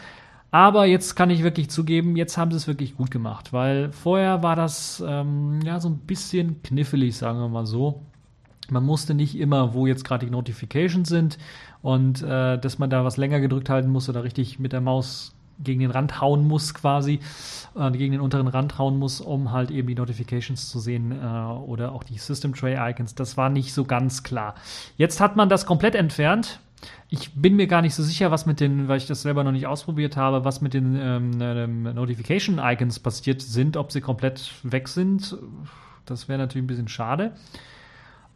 [0.50, 4.42] Aber jetzt kann ich wirklich zugeben, jetzt haben sie es wirklich gut gemacht, weil vorher
[4.42, 8.02] war das ähm, ja so ein bisschen knifflig, sagen wir mal so.
[8.70, 11.38] Man musste nicht immer, wo jetzt gerade die Notifications sind
[11.80, 15.34] und äh, dass man da was länger gedrückt halten muss oder richtig mit der Maus
[15.58, 17.20] gegen den Rand hauen muss quasi,
[17.76, 21.24] äh, gegen den unteren Rand hauen muss, um halt eben die Notifications zu sehen äh,
[21.24, 23.14] oder auch die System Tray Icons.
[23.14, 24.54] Das war nicht so ganz klar.
[24.96, 26.60] Jetzt hat man das komplett entfernt.
[27.08, 29.52] Ich bin mir gar nicht so sicher, was mit den, weil ich das selber noch
[29.52, 34.52] nicht ausprobiert habe, was mit den ähm, ähm Notification Icons passiert sind, ob sie komplett
[34.64, 35.36] weg sind.
[36.06, 37.32] Das wäre natürlich ein bisschen schade.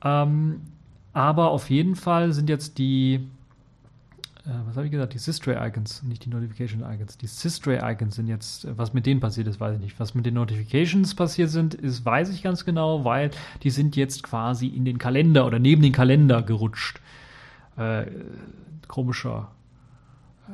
[0.05, 0.61] Ähm,
[1.13, 3.27] aber auf jeden Fall sind jetzt die
[4.47, 7.19] äh, was habe ich gesagt, die Systray-Icons, nicht die Notification-Icons.
[7.19, 9.99] Die Systray-Icons sind jetzt, äh, was mit denen passiert ist, weiß ich nicht.
[9.99, 13.31] Was mit den Notifications passiert sind, ist, weiß ich ganz genau, weil
[13.63, 17.01] die sind jetzt quasi in den Kalender oder neben den Kalender gerutscht.
[17.77, 18.07] Äh,
[18.87, 19.49] komischer,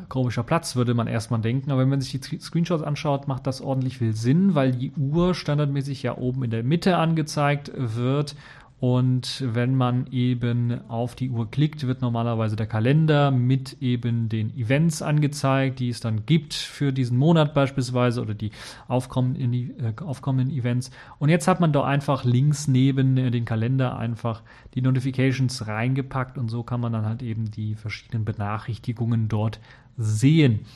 [0.08, 1.70] komischer Platz, würde man erstmal denken.
[1.70, 5.34] Aber wenn man sich die Screenshots anschaut, macht das ordentlich viel Sinn, weil die Uhr
[5.34, 8.36] standardmäßig ja oben in der Mitte angezeigt wird
[8.82, 14.52] und wenn man eben auf die Uhr klickt, wird normalerweise der Kalender mit eben den
[14.58, 18.50] Events angezeigt, die es dann gibt für diesen Monat beispielsweise oder die
[18.88, 20.90] aufkommenden, äh, aufkommenden Events.
[21.20, 24.42] Und jetzt hat man da einfach links neben äh, den Kalender einfach
[24.74, 29.60] die Notifications reingepackt und so kann man dann halt eben die verschiedenen Benachrichtigungen dort
[29.96, 30.66] sehen.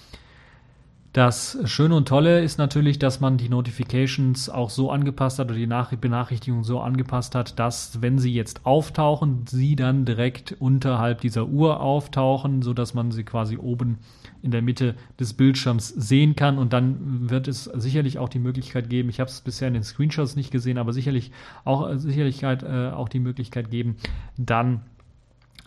[1.17, 5.57] Das Schöne und Tolle ist natürlich, dass man die Notifications auch so angepasst hat oder
[5.57, 11.23] die Nach Benachrichtigungen so angepasst hat, dass wenn sie jetzt auftauchen, sie dann direkt unterhalb
[11.23, 13.97] dieser Uhr auftauchen, so dass man sie quasi oben
[14.43, 16.59] in der Mitte des Bildschirms sehen kann.
[16.59, 19.85] Und dann wird es sicherlich auch die Möglichkeit geben, ich habe es bisher in den
[19.85, 21.33] Screenshots nicht gesehen, aber sicherlich
[21.65, 23.97] auch sicherlich halt, äh, auch die Möglichkeit geben,
[24.37, 24.83] dann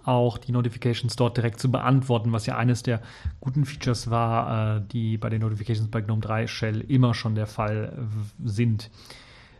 [0.05, 3.01] auch die Notifications dort direkt zu beantworten, was ja eines der
[3.39, 7.47] guten Features war, äh, die bei den Notifications bei GNOME 3 Shell immer schon der
[7.47, 8.07] Fall
[8.43, 8.89] sind.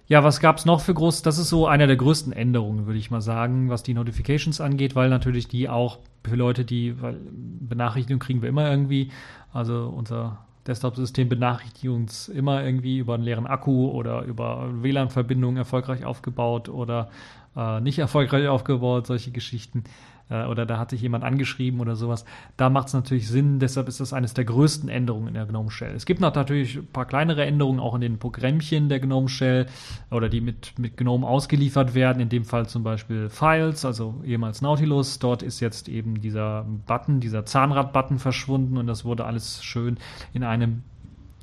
[0.08, 1.22] Ja, was gab es noch für groß?
[1.22, 4.96] Das ist so einer der größten Änderungen, würde ich mal sagen, was die Notifications angeht,
[4.96, 9.12] weil natürlich die auch für Leute, die, weil Benachrichtigungen kriegen wir immer irgendwie,
[9.54, 16.06] also unser Desktop-System benachrichtigt uns immer irgendwie über einen leeren Akku oder über WLAN-Verbindungen erfolgreich
[16.06, 17.10] aufgebaut oder
[17.56, 19.84] äh, nicht erfolgreich aufgebaut, solche Geschichten
[20.30, 22.26] äh, oder da hat sich jemand angeschrieben oder sowas.
[22.58, 25.72] Da macht es natürlich Sinn, deshalb ist das eines der größten Änderungen in der GNOME
[25.72, 25.94] Shell.
[25.96, 29.66] Es gibt noch natürlich ein paar kleinere Änderungen auch in den Programmchen der GNOME Shell
[30.12, 34.62] oder die mit, mit GNOME ausgeliefert werden, in dem Fall zum Beispiel Files, also ehemals
[34.62, 35.20] Nautilus.
[35.20, 39.98] Dort ist jetzt eben dieser Button, dieser Zahnrad-Button verschwunden und das wurde alles schön
[40.34, 40.84] in einem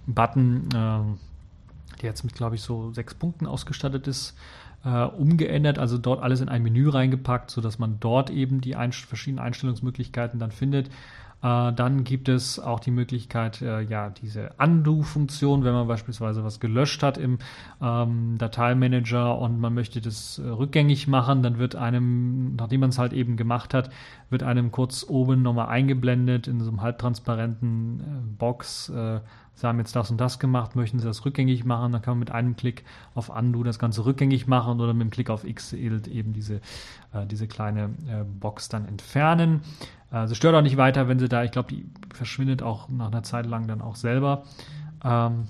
[0.07, 4.37] Button, äh, der jetzt mit, glaube ich, so sechs Punkten ausgestattet ist,
[4.87, 8.93] äh, umgeändert, also dort alles in ein Menü reingepackt, sodass man dort eben die ein
[8.93, 10.89] verschiedenen Einstellungsmöglichkeiten dann findet.
[11.43, 16.61] Äh, dann gibt es auch die Möglichkeit, äh, ja, diese Undo-Funktion, wenn man beispielsweise was
[16.61, 17.39] gelöscht hat im
[17.83, 22.99] ähm, Dateimanager und man möchte das äh, rückgängig machen, dann wird einem, nachdem man es
[22.99, 23.91] halt eben gemacht hat,
[24.31, 28.05] wird einem kurz oben nochmal eingeblendet in so einem halbtransparenten äh,
[28.39, 29.21] Box äh,
[29.57, 32.19] Sie haben jetzt das und das gemacht, möchten Sie das rückgängig machen, dann kann man
[32.21, 35.73] mit einem Klick auf Undo das Ganze rückgängig machen oder mit dem Klick auf X
[35.73, 36.57] eben diese,
[37.13, 39.63] äh, diese kleine äh, Box dann entfernen.
[40.11, 43.23] Also stört auch nicht weiter, wenn Sie da, ich glaube, die verschwindet auch nach einer
[43.23, 44.45] Zeit lang dann auch selber.
[45.03, 45.45] Ähm,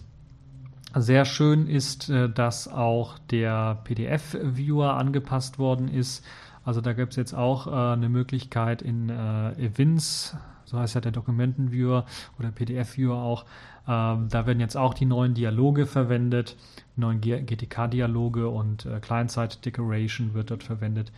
[0.95, 6.25] sehr schön ist, äh, dass auch der PDF-Viewer angepasst worden ist.
[6.65, 11.01] Also da gibt es jetzt auch äh, eine Möglichkeit in äh, Events, so heißt ja
[11.01, 12.07] der Dokumentenviewer
[12.39, 13.45] oder PDF-Viewer auch,
[13.89, 16.57] ähm, da werden jetzt auch die neuen Dialoge verwendet,
[16.97, 21.13] neuen GTK-Dialoge und äh, Client-Side-Decoration wird dort verwendet.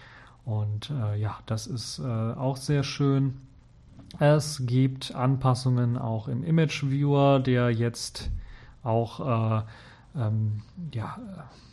[0.45, 3.35] Und äh, ja, das ist äh, auch sehr schön.
[4.19, 8.31] Es gibt Anpassungen auch im Image Viewer, der jetzt
[8.83, 9.63] auch äh,
[10.17, 10.63] ähm,
[10.95, 11.19] ja,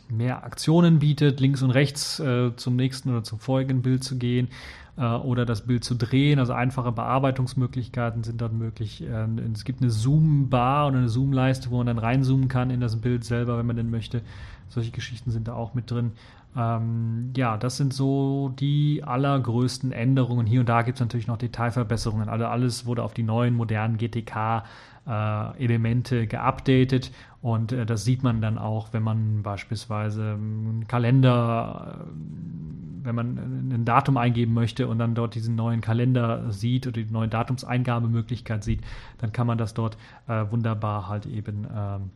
[0.08, 4.48] mehr Aktionen bietet, links und rechts äh, zum nächsten oder zum folgenden Bild zu gehen
[4.96, 6.38] äh, oder das Bild zu drehen.
[6.38, 9.02] Also einfache Bearbeitungsmöglichkeiten sind dort möglich.
[9.02, 12.96] Äh, es gibt eine Zoom-Bar oder eine Zoom-Leiste, wo man dann reinzoomen kann in das
[12.96, 14.22] Bild selber, wenn man denn möchte.
[14.68, 16.12] Solche Geschichten sind da auch mit drin.
[16.56, 20.46] Ähm, ja, das sind so die allergrößten Änderungen.
[20.46, 22.28] Hier und da gibt es natürlich noch Detailverbesserungen.
[22.28, 24.64] Also alles wurde auf die neuen modernen GTK
[25.06, 31.98] äh, Elemente geupdatet und äh, das sieht man dann auch, wenn man beispielsweise einen Kalender,
[32.00, 33.36] äh, wenn man
[33.72, 38.64] ein Datum eingeben möchte und dann dort diesen neuen Kalender sieht oder die neue Datumseingabemöglichkeit
[38.64, 38.80] sieht,
[39.18, 42.10] dann kann man das dort äh, wunderbar halt eben ähm,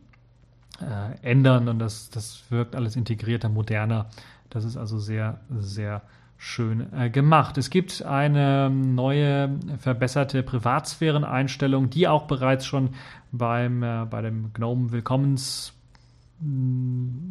[0.81, 4.07] äh, ändern und das, das wirkt alles integrierter, moderner.
[4.49, 6.01] Das ist also sehr, sehr
[6.43, 7.59] schön äh, gemacht.
[7.59, 12.89] Es gibt eine neue verbesserte Privatsphäreneinstellung, die auch bereits schon
[13.31, 15.73] beim, äh, bei dem GNOME Willkommens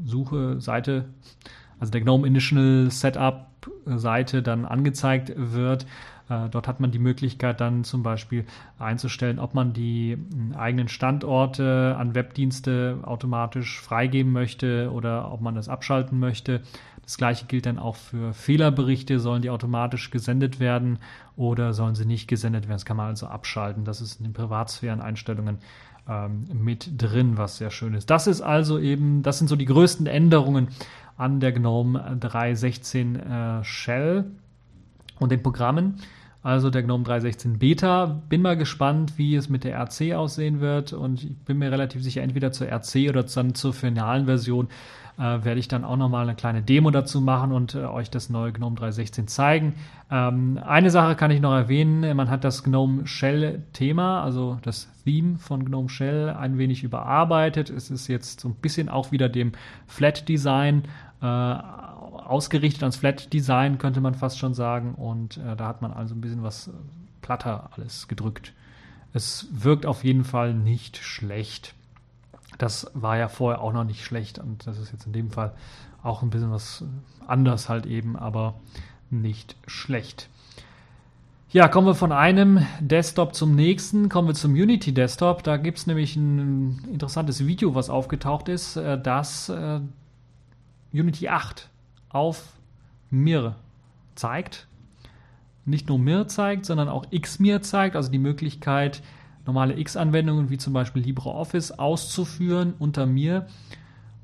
[0.04, 1.06] Suche Seite,
[1.80, 3.46] also der GNOME Initial Setup
[3.84, 5.86] Seite dann angezeigt wird.
[6.28, 8.44] Äh, dort hat man die Möglichkeit dann zum Beispiel
[8.78, 15.56] einzustellen, ob man die hm, eigenen Standorte an Webdienste automatisch freigeben möchte oder ob man
[15.56, 16.62] das abschalten möchte.
[17.10, 19.18] Das gleiche gilt dann auch für Fehlerberichte.
[19.18, 21.00] Sollen die automatisch gesendet werden
[21.34, 22.76] oder sollen sie nicht gesendet werden?
[22.76, 23.84] Das kann man also abschalten.
[23.84, 25.58] Das ist in den Privatsphären-Einstellungen
[26.08, 28.10] ähm, mit drin, was sehr schön ist.
[28.10, 30.68] Das ist also eben, das sind so die größten Änderungen
[31.16, 34.26] an der GNOME 3.16 äh, Shell
[35.18, 35.96] und den Programmen
[36.42, 38.22] also der GNOME 3.16 Beta.
[38.28, 42.02] Bin mal gespannt, wie es mit der RC aussehen wird und ich bin mir relativ
[42.02, 44.68] sicher, entweder zur RC oder dann zur finalen Version
[45.20, 48.30] äh, werde ich dann auch nochmal eine kleine Demo dazu machen und äh, euch das
[48.30, 49.74] neue GNOME 3.16 zeigen.
[50.10, 54.88] Ähm, eine Sache kann ich noch erwähnen, man hat das GNOME Shell Thema, also das
[55.04, 57.68] Theme von GNOME Shell ein wenig überarbeitet.
[57.68, 59.52] Es ist jetzt so ein bisschen auch wieder dem
[59.86, 60.84] Flat Design
[61.20, 64.94] äh, ausgerichtet ans Flat Design, könnte man fast schon sagen.
[64.94, 66.70] Und äh, da hat man also ein bisschen was äh,
[67.20, 68.54] platter alles gedrückt.
[69.12, 71.74] Es wirkt auf jeden Fall nicht schlecht.
[72.60, 75.54] Das war ja vorher auch noch nicht schlecht und das ist jetzt in dem Fall
[76.02, 76.84] auch ein bisschen was äh,
[77.26, 78.54] anders halt eben, aber
[79.08, 80.28] nicht schlecht.
[81.48, 85.42] Ja, kommen wir von einem Desktop zum nächsten, kommen wir zum Unity Desktop.
[85.42, 89.50] Da gibt es nämlich ein interessantes Video, was aufgetaucht ist, äh, das
[90.92, 91.70] Unity 8
[92.10, 92.52] auf
[93.08, 93.56] Mir
[94.16, 94.66] zeigt.
[95.64, 99.02] Nicht nur Mir zeigt, sondern auch Xmir zeigt, also die Möglichkeit,
[99.46, 103.46] normale X-Anwendungen wie zum Beispiel LibreOffice auszuführen unter Mir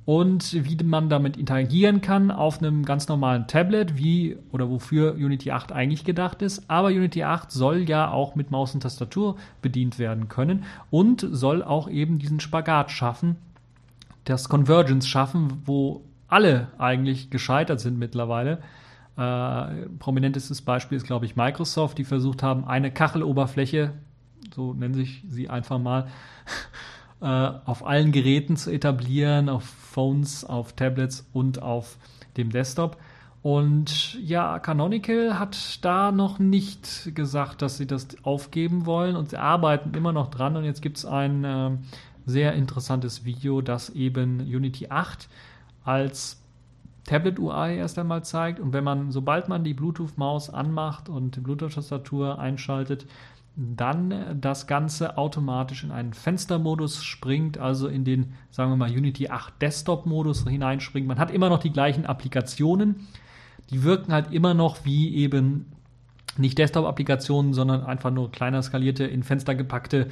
[0.06, 5.50] und wie man damit interagieren kann auf einem ganz normalen Tablet, wie oder wofür Unity
[5.50, 6.70] 8 eigentlich gedacht ist.
[6.70, 11.62] Aber Unity 8 soll ja auch mit Maus und Tastatur bedient werden können und soll
[11.62, 13.34] auch eben diesen Spagat schaffen,
[14.24, 18.58] das Convergence schaffen, wo alle eigentlich gescheitert sind mittlerweile.
[19.16, 23.92] Äh, prominentestes Beispiel ist, glaube ich, Microsoft, die versucht haben, eine Kacheloberfläche,
[24.54, 26.08] so nennen sich sie einfach mal,
[27.20, 31.96] äh, auf allen Geräten zu etablieren, auf Phones, auf Tablets und auf
[32.36, 32.98] dem Desktop.
[33.42, 39.36] Und ja, Canonical hat da noch nicht gesagt, dass sie das aufgeben wollen und sie
[39.36, 40.56] arbeiten immer noch dran.
[40.56, 41.70] Und jetzt gibt es ein äh,
[42.26, 45.28] sehr interessantes Video, das eben Unity 8
[45.84, 46.42] als
[47.04, 48.58] Tablet-UI erst einmal zeigt.
[48.58, 53.06] Und wenn man, sobald man die Bluetooth-Maus anmacht und die Bluetooth-Tastatur einschaltet,
[53.56, 59.28] dann das Ganze automatisch in einen Fenstermodus springt, also in den, sagen wir mal, Unity
[59.28, 61.06] 8 Desktop-Modus hineinspringt.
[61.06, 63.06] Man hat immer noch die gleichen Applikationen.
[63.70, 65.72] Die wirken halt immer noch wie eben
[66.38, 70.08] nicht Desktop-Applikationen, sondern einfach nur kleiner skalierte, in Fenster gepackte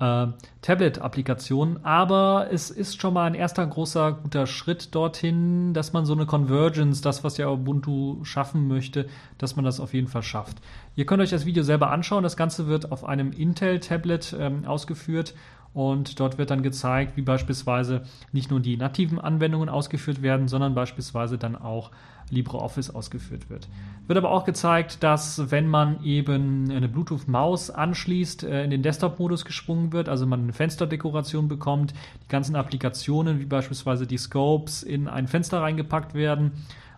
[0.00, 0.26] äh,
[0.62, 1.84] Tablet-Applikationen.
[1.84, 6.26] Aber es ist schon mal ein erster großer guter Schritt dorthin, dass man so eine
[6.26, 10.58] Convergence, das, was ja Ubuntu schaffen möchte, dass man das auf jeden Fall schafft.
[10.96, 12.22] Ihr könnt euch das Video selber anschauen.
[12.22, 15.34] Das Ganze wird auf einem Intel-Tablet ähm, ausgeführt
[15.74, 20.74] und dort wird dann gezeigt, wie beispielsweise nicht nur die nativen Anwendungen ausgeführt werden, sondern
[20.74, 21.90] beispielsweise dann auch
[22.30, 23.68] LibreOffice ausgeführt wird.
[24.06, 29.44] Wird aber auch gezeigt, dass wenn man eben eine Bluetooth-Maus anschließt, äh, in den Desktop-Modus
[29.44, 31.92] gesprungen wird, also man eine Fensterdekoration bekommt,
[32.24, 36.52] die ganzen Applikationen wie beispielsweise die Scopes in ein Fenster reingepackt werden,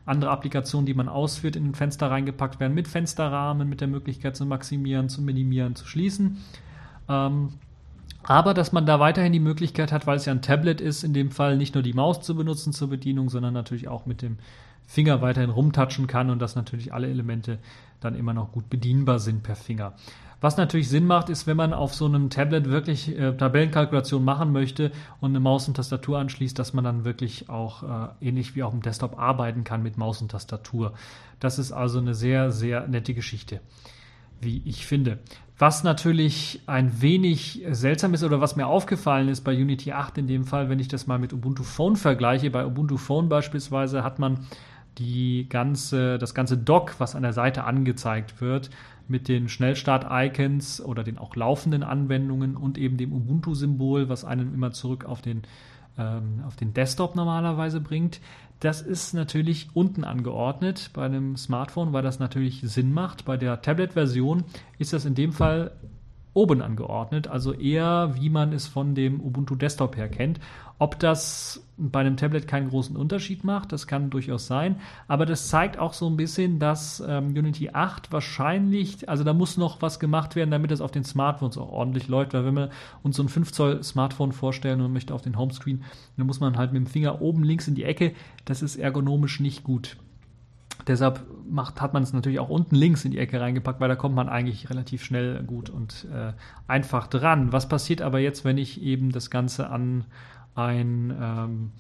[0.07, 4.37] andere Applikationen, die man ausführt, in ein Fenster reingepackt werden mit Fensterrahmen, mit der Möglichkeit
[4.37, 6.39] zu maximieren, zu minimieren, zu schließen.
[7.09, 7.51] Ähm,
[8.23, 11.15] aber dass man da weiterhin die Möglichkeit hat, weil es ja ein Tablet ist, in
[11.15, 14.39] dem Fall nicht nur die Maus zu benutzen zur Bedienung, sondern natürlich auch mit dem
[14.91, 17.59] Finger weiterhin rumtatschen kann und dass natürlich alle Elemente
[18.01, 19.93] dann immer noch gut bedienbar sind per Finger.
[20.41, 24.51] Was natürlich Sinn macht, ist, wenn man auf so einem Tablet wirklich äh, Tabellenkalkulation machen
[24.51, 28.65] möchte und eine Maus und Tastatur anschließt, dass man dann wirklich auch äh, ähnlich wie
[28.65, 30.95] auf dem Desktop arbeiten kann mit Maus und Tastatur.
[31.39, 33.61] Das ist also eine sehr, sehr nette Geschichte,
[34.41, 35.21] wie ich finde.
[35.57, 40.27] Was natürlich ein wenig seltsam ist oder was mir aufgefallen ist bei Unity 8 in
[40.27, 44.19] dem Fall, wenn ich das mal mit Ubuntu Phone vergleiche, bei Ubuntu Phone beispielsweise hat
[44.19, 44.47] man
[45.01, 48.71] die ganze, das ganze Dock, was an der Seite angezeigt wird,
[49.09, 54.71] mit den Schnellstart-Icons oder den auch laufenden Anwendungen und eben dem Ubuntu-Symbol, was einen immer
[54.71, 55.43] zurück auf den,
[55.99, 58.21] ähm, auf den Desktop normalerweise bringt.
[58.61, 63.25] Das ist natürlich unten angeordnet bei einem Smartphone, weil das natürlich Sinn macht.
[63.25, 64.45] Bei der Tablet-Version
[64.79, 65.73] ist das in dem Fall
[66.35, 70.39] oben angeordnet, also eher wie man es von dem Ubuntu Desktop her kennt.
[70.81, 74.77] Ob das bei einem Tablet keinen großen Unterschied macht, das kann durchaus sein,
[75.09, 79.59] aber das zeigt auch so ein bisschen, dass ähm, Unity 8 wahrscheinlich, also da muss
[79.59, 82.71] noch was gemacht werden, damit es auf den Smartphones auch ordentlich läuft, weil wenn wir
[83.03, 85.85] uns so ein 5 Zoll Smartphone vorstellen und möchte auf den Homescreen,
[86.17, 88.15] dann muss man halt mit dem Finger oben links in die Ecke,
[88.47, 89.99] das ist ergonomisch nicht gut.
[90.87, 93.97] Deshalb macht, hat man es natürlich auch unten links in die Ecke reingepackt, weil da
[93.97, 96.33] kommt man eigentlich relativ schnell gut und äh,
[96.67, 97.53] einfach dran.
[97.53, 100.07] Was passiert aber jetzt, wenn ich eben das Ganze an
[100.55, 101.73] einen ähm,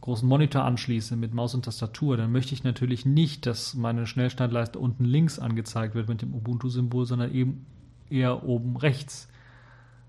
[0.00, 2.16] großen Monitor anschließe mit Maus und Tastatur?
[2.16, 7.06] Dann möchte ich natürlich nicht, dass meine Schnellstandleiste unten links angezeigt wird mit dem Ubuntu-Symbol,
[7.06, 7.66] sondern eben
[8.10, 9.28] eher oben rechts.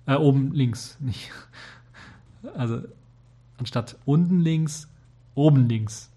[0.06, 1.32] Äh, oben links, nicht.
[2.56, 2.82] Also
[3.58, 4.90] anstatt unten links,
[5.36, 6.12] oben links.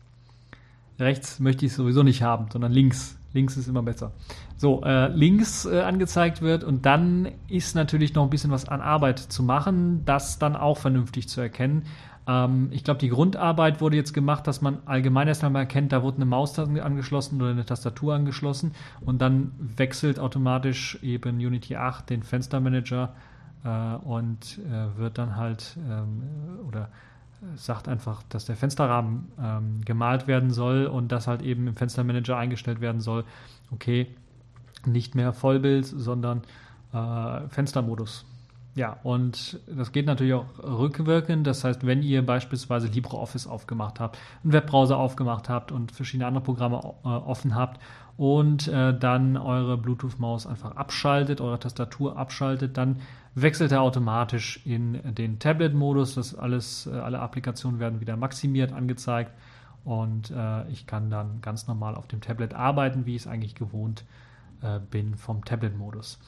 [0.98, 3.16] Rechts möchte ich sowieso nicht haben, sondern links.
[3.32, 4.12] Links ist immer besser.
[4.56, 8.80] So, äh, links äh, angezeigt wird und dann ist natürlich noch ein bisschen was an
[8.80, 11.84] Arbeit zu machen, das dann auch vernünftig zu erkennen.
[12.26, 16.16] Ähm, ich glaube, die Grundarbeit wurde jetzt gemacht, dass man allgemein erstmal erkennt, da wurde
[16.16, 22.22] eine Maus angeschlossen oder eine Tastatur angeschlossen und dann wechselt automatisch eben Unity 8 den
[22.22, 23.14] Fenstermanager
[23.64, 23.68] äh,
[24.04, 26.22] und äh, wird dann halt ähm,
[26.66, 26.88] oder
[27.56, 32.36] sagt einfach, dass der Fensterrahmen ähm, gemalt werden soll und das halt eben im Fenstermanager
[32.36, 33.24] eingestellt werden soll.
[33.70, 34.06] Okay,
[34.86, 36.42] nicht mehr Vollbild, sondern
[36.92, 38.24] äh, Fenstermodus.
[38.76, 41.46] Ja, und das geht natürlich auch rückwirkend.
[41.46, 46.44] Das heißt, wenn ihr beispielsweise LibreOffice aufgemacht habt, einen Webbrowser aufgemacht habt und verschiedene andere
[46.44, 47.80] Programme äh, offen habt
[48.16, 53.00] und äh, dann eure Bluetooth-Maus einfach abschaltet, eure Tastatur abschaltet, dann
[53.34, 56.14] wechselt er automatisch in den Tablet-Modus.
[56.14, 59.32] Das alles, äh, alle Applikationen werden wieder maximiert angezeigt
[59.84, 63.54] und äh, ich kann dann ganz normal auf dem Tablet arbeiten, wie ich es eigentlich
[63.54, 64.04] gewohnt
[64.62, 66.18] äh, bin vom Tablet-Modus.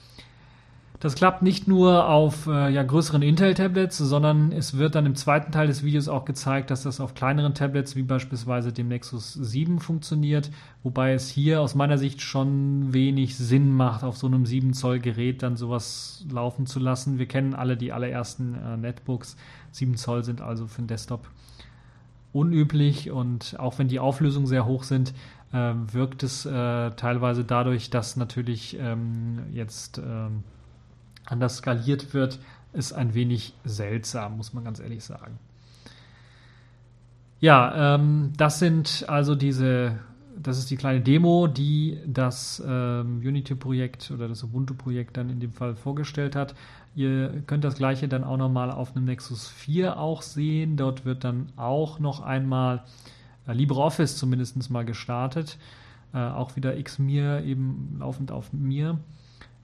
[1.02, 5.50] Das klappt nicht nur auf äh, ja, größeren Intel-Tablets, sondern es wird dann im zweiten
[5.50, 9.80] Teil des Videos auch gezeigt, dass das auf kleineren Tablets wie beispielsweise dem Nexus 7
[9.80, 10.52] funktioniert,
[10.84, 15.00] wobei es hier aus meiner Sicht schon wenig Sinn macht, auf so einem 7 Zoll
[15.00, 17.18] Gerät dann sowas laufen zu lassen.
[17.18, 19.36] Wir kennen alle die allerersten äh, Netbooks.
[19.72, 21.28] 7 Zoll sind also für den Desktop
[22.32, 25.14] unüblich und auch wenn die Auflösungen sehr hoch sind,
[25.52, 30.44] äh, wirkt es äh, teilweise dadurch, dass natürlich ähm, jetzt ähm,
[31.32, 32.38] anders skaliert wird,
[32.72, 35.38] ist ein wenig seltsam, muss man ganz ehrlich sagen.
[37.40, 39.98] Ja, ähm, das sind also diese,
[40.40, 45.52] das ist die kleine Demo, die das ähm, Unity-Projekt oder das Ubuntu-Projekt dann in dem
[45.52, 46.54] Fall vorgestellt hat.
[46.94, 50.76] Ihr könnt das gleiche dann auch nochmal auf einem Nexus 4 auch sehen.
[50.76, 52.84] Dort wird dann auch noch einmal
[53.48, 55.58] äh, LibreOffice zumindest mal gestartet.
[56.14, 58.98] Äh, auch wieder Xmir eben laufend auf mir.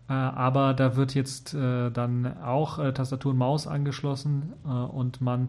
[0.08, 5.48] Äh, aber da wird jetzt äh, dann auch äh, Tastatur und Maus angeschlossen und man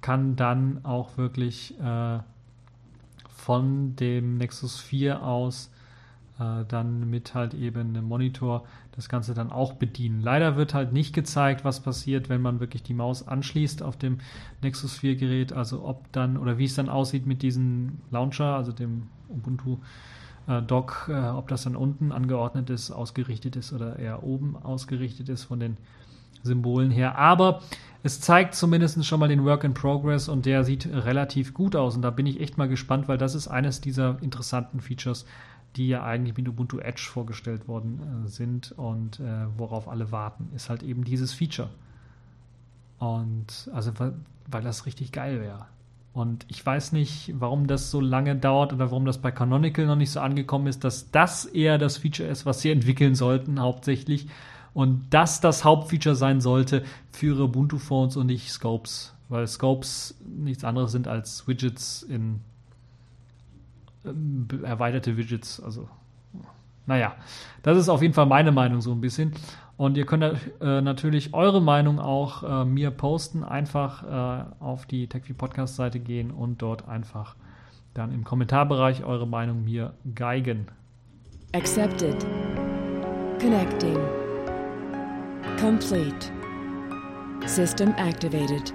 [0.00, 1.74] kann dann auch wirklich
[3.34, 5.70] von dem Nexus 4 aus
[6.38, 10.20] dann mit halt eben einem Monitor das Ganze dann auch bedienen.
[10.20, 14.18] Leider wird halt nicht gezeigt, was passiert, wenn man wirklich die Maus anschließt auf dem
[14.62, 18.70] Nexus 4 Gerät, also ob dann oder wie es dann aussieht mit diesem Launcher, also
[18.72, 19.78] dem Ubuntu
[20.46, 25.28] äh, Dock, äh, ob das dann unten angeordnet ist, ausgerichtet ist oder eher oben ausgerichtet
[25.28, 25.76] ist von den
[26.42, 27.18] Symbolen her.
[27.18, 27.62] Aber
[28.02, 31.96] es zeigt zumindest schon mal den Work in Progress und der sieht relativ gut aus.
[31.96, 35.26] Und da bin ich echt mal gespannt, weil das ist eines dieser interessanten Features,
[35.74, 40.48] die ja eigentlich mit Ubuntu Edge vorgestellt worden äh, sind und äh, worauf alle warten,
[40.54, 41.68] ist halt eben dieses Feature.
[42.98, 44.14] Und also, weil,
[44.50, 45.66] weil das richtig geil wäre.
[46.16, 49.96] Und ich weiß nicht, warum das so lange dauert oder warum das bei Canonical noch
[49.96, 54.26] nicht so angekommen ist, dass das eher das Feature ist, was sie entwickeln sollten, hauptsächlich.
[54.72, 59.12] Und dass das Hauptfeature sein sollte für ihre Ubuntu-Phones und nicht Scopes.
[59.28, 62.40] Weil Scopes nichts anderes sind als Widgets in
[64.06, 65.60] ähm, erweiterte Widgets.
[65.60, 65.86] Also,
[66.86, 67.14] naja,
[67.62, 69.34] das ist auf jeden Fall meine Meinung so ein bisschen.
[69.76, 73.44] Und ihr könnt äh, natürlich eure Meinung auch äh, mir posten.
[73.44, 77.36] Einfach äh, auf die TechView Podcast Seite gehen und dort einfach
[77.92, 80.68] dann im Kommentarbereich eure Meinung mir geigen.
[81.52, 82.26] Accepted.
[83.38, 83.98] Connecting.
[85.60, 86.32] Complete.
[87.46, 88.72] System activated.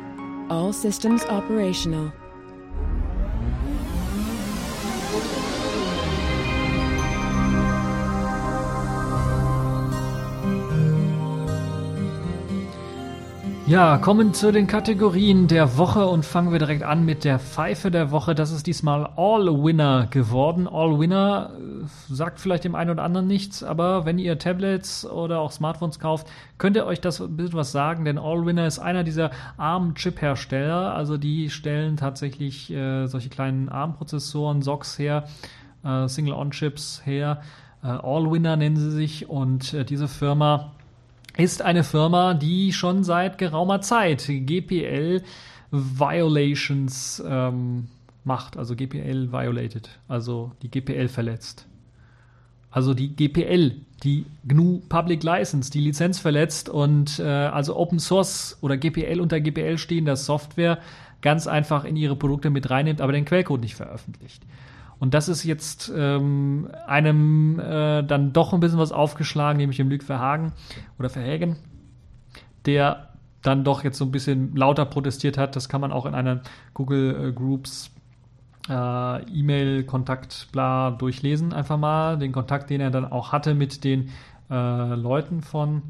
[0.49, 2.11] All systems operational.
[13.71, 17.89] Ja, kommen zu den Kategorien der Woche und fangen wir direkt an mit der Pfeife
[17.89, 18.35] der Woche.
[18.35, 20.67] Das ist diesmal All-Winner geworden.
[20.67, 25.53] All-Winner äh, sagt vielleicht dem einen oder anderen nichts, aber wenn ihr Tablets oder auch
[25.53, 29.31] Smartphones kauft, könnt ihr euch das ein bisschen was sagen, denn All-Winner ist einer dieser
[29.55, 30.93] ARM-Chip-Hersteller.
[30.93, 35.29] Also die stellen tatsächlich äh, solche kleinen ARM-Prozessoren, SOCs her,
[35.85, 37.39] äh, Single-On-Chips her.
[37.85, 40.71] Äh, All-Winner nennen sie sich und äh, diese Firma
[41.37, 45.21] ist eine Firma, die schon seit geraumer Zeit GPL
[45.71, 47.87] Violations ähm,
[48.23, 51.65] macht, also GPL violated, also die GPL verletzt.
[52.69, 58.57] Also die GPL, die GNU Public License, die Lizenz verletzt und äh, also Open Source
[58.61, 60.79] oder GPL unter GPL stehender Software
[61.21, 64.41] ganz einfach in ihre Produkte mit reinnimmt, aber den Quellcode nicht veröffentlicht.
[65.01, 69.89] Und das ist jetzt ähm, einem äh, dann doch ein bisschen was aufgeschlagen, nämlich dem
[69.89, 70.53] Luc Verhagen
[70.99, 71.57] oder Verhagen,
[72.67, 73.09] der
[73.41, 75.55] dann doch jetzt so ein bisschen lauter protestiert hat.
[75.55, 76.41] Das kann man auch in einer
[76.75, 77.89] Google äh, Groups
[78.69, 81.51] äh, E-Mail-Kontakt bla durchlesen.
[81.51, 84.09] Einfach mal den Kontakt, den er dann auch hatte mit den
[84.51, 85.81] äh, Leuten von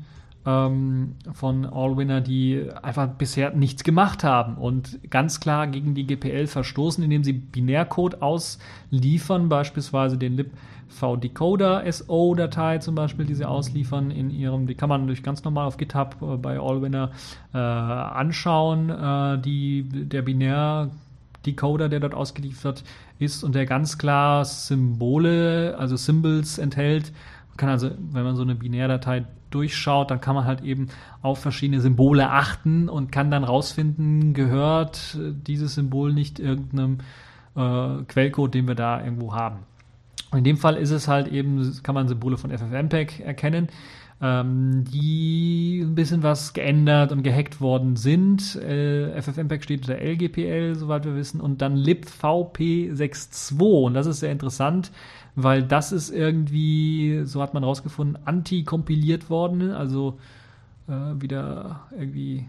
[0.45, 6.47] ähm, von Allwinner, die einfach bisher nichts gemacht haben und ganz klar gegen die GPL
[6.47, 14.31] verstoßen, indem sie Binärcode ausliefern, beispielsweise den libv-decoder SO-Datei zum Beispiel, die sie ausliefern in
[14.31, 17.11] ihrem, die kann man durch ganz normal auf GitHub äh, bei Allwinner
[17.53, 20.89] äh, anschauen, äh, die, der Binär
[21.45, 22.83] Decoder, der dort ausgeliefert
[23.19, 27.11] ist und der ganz klar Symbole, also Symbols enthält.
[27.61, 30.87] Kann also, wenn man so eine Binärdatei durchschaut, dann kann man halt eben
[31.21, 36.97] auf verschiedene Symbole achten und kann dann rausfinden, gehört dieses Symbol nicht irgendeinem
[37.55, 39.59] äh, Quellcode, den wir da irgendwo haben.
[40.35, 43.67] In dem Fall ist es halt eben, kann man Symbole von FFmpeg erkennen,
[44.23, 48.55] ähm, die ein bisschen was geändert und gehackt worden sind.
[48.55, 53.85] Äh, FFmpeg steht unter LGPL, soweit wir wissen, und dann libvp62.
[53.85, 54.91] Und das ist sehr interessant
[55.35, 60.19] weil das ist irgendwie, so hat man rausgefunden, anti-kompiliert worden, also
[60.87, 62.45] äh, wieder irgendwie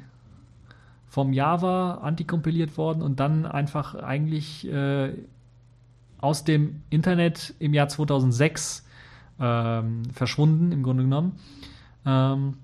[1.09, 5.13] vom Java anti-kompiliert worden und dann einfach eigentlich äh,
[6.21, 8.87] aus dem Internet im Jahr 2006
[9.39, 11.33] ähm, verschwunden, im Grunde genommen.
[12.07, 12.55] Ähm,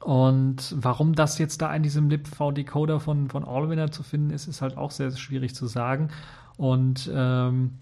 [0.00, 4.62] und warum das jetzt da in diesem libv-Decoder von, von Allwinner zu finden ist, ist
[4.62, 6.08] halt auch sehr, sehr schwierig zu sagen.
[6.56, 7.78] Und ähm,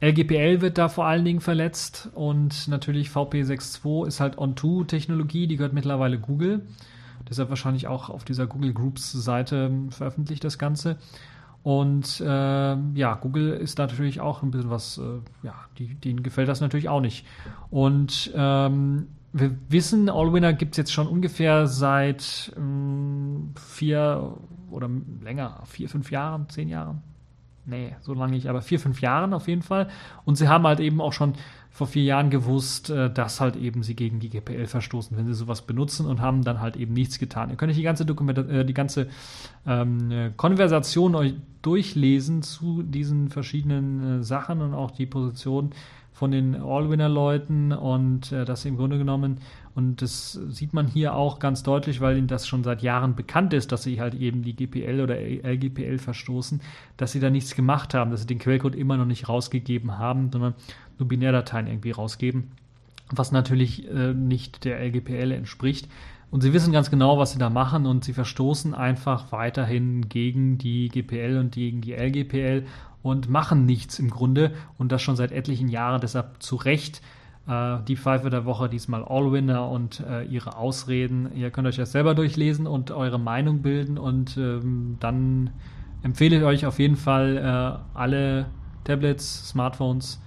[0.00, 5.72] LGPL wird da vor allen Dingen verletzt und natürlich VP62 ist halt On2-Technologie, die gehört
[5.72, 6.66] mittlerweile Google.
[7.28, 10.98] Deshalb wahrscheinlich auch auf dieser Google Groups Seite veröffentlicht das Ganze.
[11.62, 16.48] Und äh, ja, Google ist natürlich auch ein bisschen was, äh, ja, die, denen gefällt
[16.48, 17.24] das natürlich auch nicht.
[17.70, 24.36] Und ähm, wir wissen, Allwinner gibt es jetzt schon ungefähr seit ähm, vier
[24.70, 24.90] oder
[25.22, 27.02] länger, vier, fünf Jahren, zehn Jahren,
[27.66, 29.88] nee, so lange nicht, aber vier, fünf Jahren auf jeden Fall.
[30.24, 31.34] Und sie haben halt eben auch schon
[31.70, 35.34] vor vier Jahren gewusst, äh, dass halt eben sie gegen die GPL verstoßen, wenn sie
[35.34, 37.50] sowas benutzen und haben dann halt eben nichts getan.
[37.50, 39.08] Ihr könnt euch die ganze Dokument äh, die ganze
[39.66, 45.70] ähm, äh, Konversation euch durchlesen zu diesen verschiedenen äh, Sachen und auch die Position
[46.12, 49.38] von den All-Winner-Leuten und äh, das im Grunde genommen,
[49.74, 53.52] und das sieht man hier auch ganz deutlich, weil ihnen das schon seit Jahren bekannt
[53.52, 56.60] ist, dass sie halt eben die GPL oder LGPL verstoßen,
[56.96, 60.30] dass sie da nichts gemacht haben, dass sie den Quellcode immer noch nicht rausgegeben haben,
[60.30, 60.54] sondern
[60.98, 62.52] nur Binärdateien irgendwie rausgeben,
[63.10, 65.88] was natürlich äh, nicht der LGPL entspricht.
[66.30, 70.56] Und sie wissen ganz genau, was sie da machen und sie verstoßen einfach weiterhin gegen
[70.56, 72.64] die GPL und gegen die LGPL
[73.02, 76.00] und machen nichts im Grunde und das schon seit etlichen Jahren.
[76.00, 77.02] Deshalb zu Recht
[77.48, 81.30] äh, die Pfeife der Woche diesmal All-Winner und äh, ihre Ausreden.
[81.34, 85.50] Ihr könnt euch das selber durchlesen und eure Meinung bilden und ähm, dann
[86.02, 88.46] empfehle ich euch auf jeden Fall äh, alle
[88.84, 90.20] Tablets, Smartphones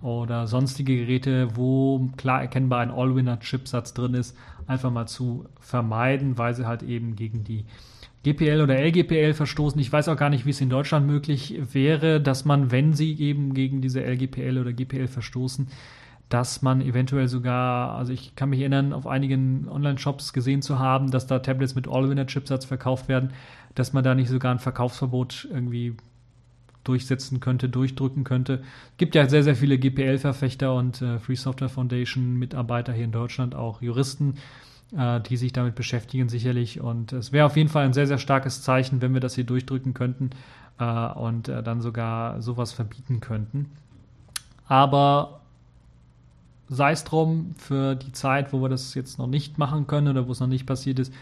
[0.00, 6.54] oder sonstige Geräte, wo klar erkennbar ein All-Winner-Chipsatz drin ist, einfach mal zu vermeiden, weil
[6.54, 7.64] sie halt eben gegen die
[8.24, 9.80] GPL oder LGPL verstoßen.
[9.80, 13.14] Ich weiß auch gar nicht, wie es in Deutschland möglich wäre, dass man, wenn sie
[13.18, 15.68] eben gegen diese LGPL oder GPL verstoßen,
[16.28, 21.10] dass man eventuell sogar, also ich kann mich erinnern, auf einigen Online-Shops gesehen zu haben,
[21.10, 23.32] dass da Tablets mit All-Winner-Chipsatz verkauft werden,
[23.74, 25.96] dass man da nicht sogar ein Verkaufsverbot irgendwie
[26.84, 28.62] durchsetzen könnte, durchdrücken könnte.
[28.96, 33.80] Gibt ja sehr, sehr viele GPL-Verfechter und äh, Free Software Foundation-Mitarbeiter hier in Deutschland, auch
[33.82, 34.34] Juristen,
[34.96, 36.80] äh, die sich damit beschäftigen sicherlich.
[36.80, 39.44] Und es wäre auf jeden Fall ein sehr, sehr starkes Zeichen, wenn wir das hier
[39.44, 40.30] durchdrücken könnten
[40.78, 43.70] äh, und äh, dann sogar sowas verbieten könnten.
[44.66, 45.37] Aber
[46.68, 50.28] sei es drum, für die Zeit, wo wir das jetzt noch nicht machen können oder
[50.28, 51.12] wo es noch nicht passiert ist,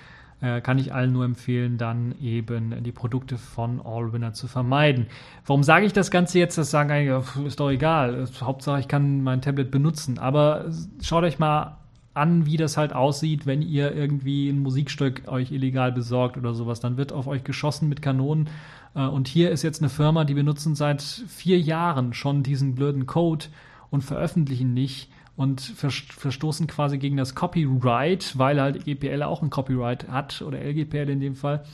[0.40, 5.07] äh, kann ich allen nur empfehlen, dann eben die Produkte von Allwinner zu vermeiden.
[5.47, 6.59] Warum sage ich das Ganze jetzt?
[6.59, 8.26] Das sagen eigentlich, ist doch egal.
[8.40, 10.18] Hauptsache, ich kann mein Tablet benutzen.
[10.18, 10.66] Aber
[11.01, 11.78] schaut euch mal
[12.12, 16.80] an, wie das halt aussieht, wenn ihr irgendwie ein Musikstück euch illegal besorgt oder sowas.
[16.80, 18.49] Dann wird auf euch geschossen mit Kanonen.
[18.94, 23.07] Äh, und hier ist jetzt eine Firma, die benutzen seit vier Jahren schon diesen blöden
[23.07, 23.47] Code
[23.90, 30.09] und veröffentlichen nicht und verstoßen quasi gegen das Copyright, weil halt GPL auch ein Copyright
[30.09, 31.64] hat oder LGPL in dem Fall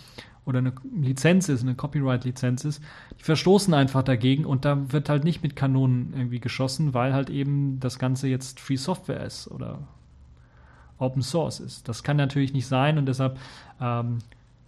[0.44, 2.82] oder eine Lizenz ist, eine Copyright-Lizenz ist,
[3.18, 7.30] die verstoßen einfach dagegen und da wird halt nicht mit Kanonen irgendwie geschossen, weil halt
[7.30, 9.78] eben das Ganze jetzt Free Software ist oder
[10.98, 11.88] Open Source ist.
[11.88, 13.38] Das kann natürlich nicht sein und deshalb
[13.80, 14.18] ähm,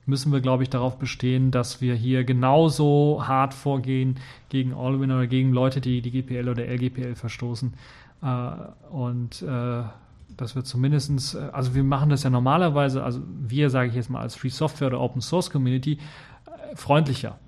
[0.07, 4.17] müssen wir, glaube ich, darauf bestehen, dass wir hier genauso hart vorgehen
[4.49, 7.75] gegen Allwin oder gegen Leute, die die GPL oder LGPL verstoßen,
[8.23, 8.27] äh,
[8.91, 9.83] und äh,
[10.37, 14.11] dass wir zumindestens, äh, also wir machen das ja normalerweise, also wir, sage ich jetzt
[14.11, 15.99] mal, als Free Software oder Open Source Community,
[16.75, 17.39] freundlicher.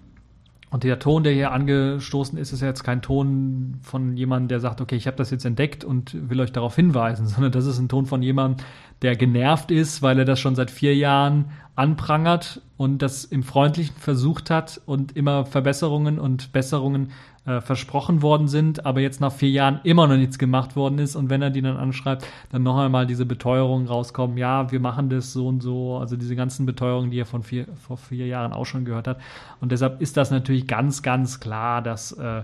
[0.68, 4.80] Und der Ton, der hier angestoßen ist, ist jetzt kein Ton von jemandem, der sagt,
[4.80, 7.88] okay, ich habe das jetzt entdeckt und will euch darauf hinweisen, sondern das ist ein
[7.88, 8.64] Ton von jemandem,
[9.02, 11.46] der genervt ist, weil er das schon seit vier Jahren
[11.76, 17.12] anprangert und das im Freundlichen versucht hat und immer Verbesserungen und Besserungen
[17.46, 21.16] äh, versprochen worden sind, aber jetzt nach vier Jahren immer noch nichts gemacht worden ist.
[21.16, 25.08] Und wenn er die dann anschreibt, dann noch einmal diese Beteuerungen rauskommen, ja, wir machen
[25.08, 28.52] das so und so, also diese ganzen Beteuerungen, die er von vier, vor vier Jahren
[28.52, 29.20] auch schon gehört hat.
[29.60, 32.42] Und deshalb ist das natürlich ganz, ganz klar, dass äh,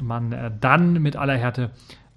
[0.00, 1.70] man äh, dann mit aller Härte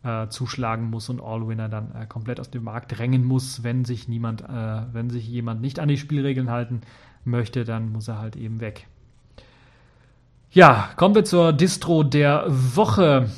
[0.03, 4.07] äh, zuschlagen muss und All-Winner dann äh, komplett aus dem Markt drängen muss, wenn sich
[4.07, 6.81] niemand, äh, wenn sich jemand nicht an die Spielregeln halten
[7.23, 8.87] möchte, dann muss er halt eben weg.
[10.53, 13.29] Ja, kommen wir zur Distro der Woche.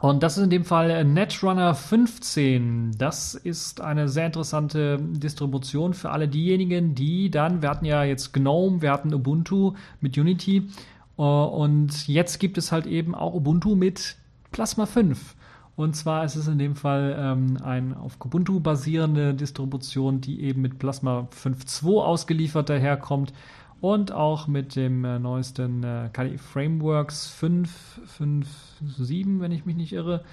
[0.00, 2.92] Und das ist in dem Fall Netrunner 15.
[2.96, 8.32] Das ist eine sehr interessante Distribution für alle diejenigen, die dann, wir hatten ja jetzt
[8.32, 10.70] GNOME, wir hatten Ubuntu mit Unity
[11.18, 14.16] äh, und jetzt gibt es halt eben auch Ubuntu mit
[14.50, 15.34] Plasma 5.
[15.76, 20.62] Und zwar ist es in dem Fall ähm, eine auf Ubuntu basierende Distribution, die eben
[20.62, 23.34] mit Plasma 5.2 ausgeliefert daherkommt
[23.80, 30.24] und auch mit dem äh, neuesten äh, KDE Frameworks 5.5.7, wenn ich mich nicht irre,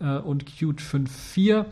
[0.00, 1.66] äh, und Qt 5.4.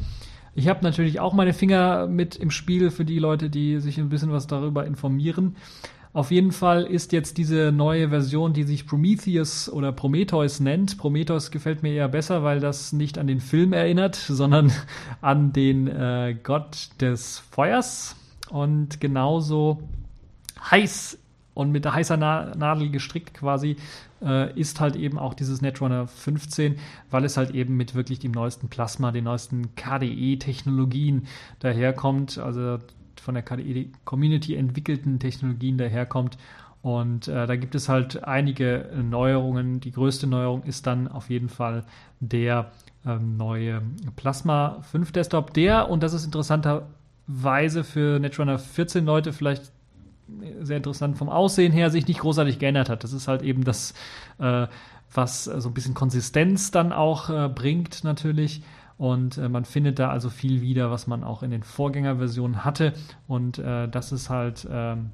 [0.54, 4.08] Ich habe natürlich auch meine Finger mit im Spiel für die Leute, die sich ein
[4.08, 5.56] bisschen was darüber informieren.
[6.12, 10.98] Auf jeden Fall ist jetzt diese neue Version, die sich Prometheus oder Prometheus nennt.
[10.98, 14.72] Prometheus gefällt mir eher besser, weil das nicht an den Film erinnert, sondern
[15.20, 18.16] an den äh, Gott des Feuers.
[18.50, 19.82] Und genauso
[20.70, 21.18] heiß
[21.54, 23.76] und mit der heißer Nadel gestrickt quasi
[24.22, 26.76] äh, ist halt eben auch dieses Netrunner 15,
[27.10, 31.26] weil es halt eben mit wirklich dem neuesten Plasma, den neuesten KDE-Technologien
[31.58, 32.78] daherkommt, also
[33.20, 36.38] von der KDE-Community entwickelten Technologien daherkommt.
[36.80, 39.80] Und äh, da gibt es halt einige Neuerungen.
[39.80, 41.84] Die größte Neuerung ist dann auf jeden Fall
[42.20, 42.70] der
[43.04, 43.82] ähm, neue
[44.14, 49.72] Plasma 5 Desktop, der, und das ist interessanterweise für Netrunner 14 Leute vielleicht
[50.60, 53.04] sehr interessant vom Aussehen her sich nicht großartig geändert hat.
[53.04, 53.94] Das ist halt eben das,
[54.38, 54.66] äh,
[55.12, 58.62] was so ein bisschen Konsistenz dann auch äh, bringt natürlich.
[58.98, 62.92] Und äh, man findet da also viel wieder, was man auch in den Vorgängerversionen hatte.
[63.26, 65.10] Und äh, das ist halt ähm,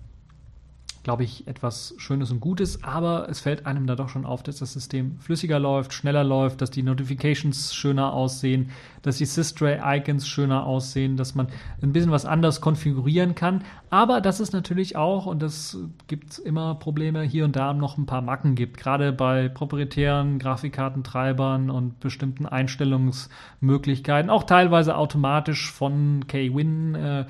[1.04, 4.56] glaube ich, etwas Schönes und Gutes, aber es fällt einem da doch schon auf, dass
[4.56, 8.70] das System flüssiger läuft, schneller läuft, dass die Notifications schöner aussehen,
[9.02, 11.48] dass die Systray-Icons schöner aussehen, dass man
[11.82, 13.64] ein bisschen was anders konfigurieren kann.
[13.90, 15.78] Aber dass es natürlich auch, und das
[16.08, 21.68] gibt immer Probleme, hier und da noch ein paar Macken gibt, gerade bei proprietären Grafikkartentreibern
[21.68, 27.26] und bestimmten Einstellungsmöglichkeiten, auch teilweise automatisch von K-Win äh,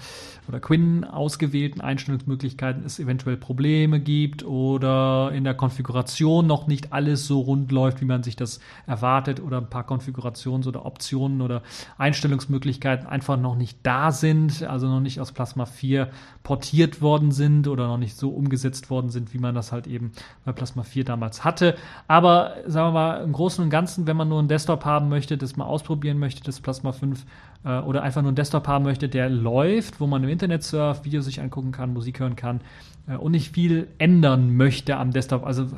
[0.47, 6.93] oder Quinn ausgewählten Einstellungsmöglichkeiten es eventuell Probleme Probleme gibt oder in der Konfiguration noch nicht
[6.93, 11.41] alles so rund läuft, wie man sich das erwartet oder ein paar Konfigurations- oder Optionen
[11.41, 11.62] oder
[11.97, 16.11] Einstellungsmöglichkeiten einfach noch nicht da sind, also noch nicht aus Plasma 4
[16.43, 20.12] portiert worden sind oder noch nicht so umgesetzt worden sind, wie man das halt eben
[20.45, 21.75] bei Plasma 4 damals hatte.
[22.07, 25.39] Aber sagen wir mal, im Großen und Ganzen, wenn man nur einen Desktop haben möchte,
[25.39, 27.25] das mal ausprobieren möchte, das Plasma 5
[27.65, 31.07] äh, oder einfach nur einen Desktop haben möchte, der läuft, wo man im Internet surft,
[31.07, 32.61] Videos sich angucken kann, Musik hören kann
[33.07, 35.44] und nicht viel ändern möchte am Desktop.
[35.44, 35.68] Also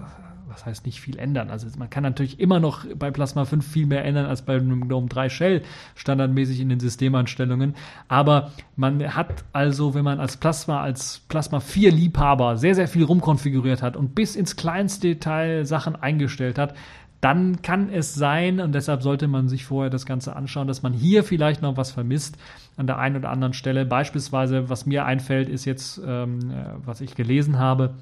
[0.57, 1.51] was heißt nicht viel ändern?
[1.51, 4.89] Also man kann natürlich immer noch bei Plasma 5 viel mehr ändern als bei einem
[4.89, 5.63] GNOME 3 Shell
[5.95, 7.75] standardmäßig in den Systemeinstellungen.
[8.09, 13.05] Aber man hat also, wenn man als Plasma, als Plasma 4 Liebhaber sehr, sehr viel
[13.05, 16.75] rumkonfiguriert hat und bis ins kleinste Detail Sachen eingestellt hat,
[17.21, 20.93] dann kann es sein, und deshalb sollte man sich vorher das Ganze anschauen, dass man
[20.93, 22.37] hier vielleicht noch was vermisst
[22.77, 23.87] an der einen oder anderen Stelle.
[23.87, 27.95] Beispielsweise, was mir einfällt, ist jetzt, ähm, äh, was ich gelesen habe,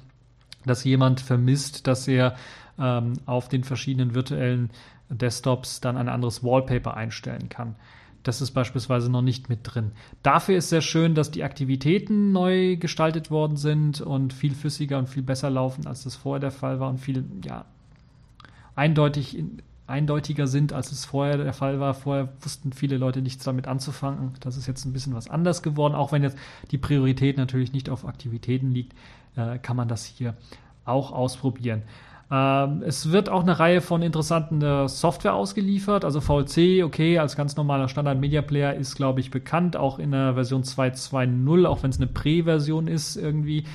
[0.65, 2.35] dass jemand vermisst, dass er
[2.77, 4.69] ähm, auf den verschiedenen virtuellen
[5.09, 7.75] Desktops dann ein anderes Wallpaper einstellen kann.
[8.23, 9.91] Das ist beispielsweise noch nicht mit drin.
[10.23, 15.07] Dafür ist sehr schön, dass die Aktivitäten neu gestaltet worden sind und viel flüssiger und
[15.07, 17.65] viel besser laufen, als das vorher der Fall war und viel ja,
[18.75, 19.43] eindeutig,
[19.87, 21.93] eindeutiger sind, als es vorher der Fall war.
[21.93, 24.33] Vorher wussten viele Leute nichts damit anzufangen.
[24.39, 25.95] Das ist jetzt ein bisschen was anders geworden.
[25.95, 26.37] Auch wenn jetzt
[26.71, 28.93] die Priorität natürlich nicht auf Aktivitäten liegt,
[29.35, 30.35] äh, kann man das hier
[30.85, 31.83] auch ausprobieren.
[32.31, 36.03] Ähm, es wird auch eine Reihe von interessanten äh, Software ausgeliefert.
[36.03, 40.11] Also VLC, okay, als ganz normaler Standard Media Player ist, glaube ich, bekannt, auch in
[40.11, 43.65] der Version 2.2.0, auch wenn es eine Prä-Version ist irgendwie.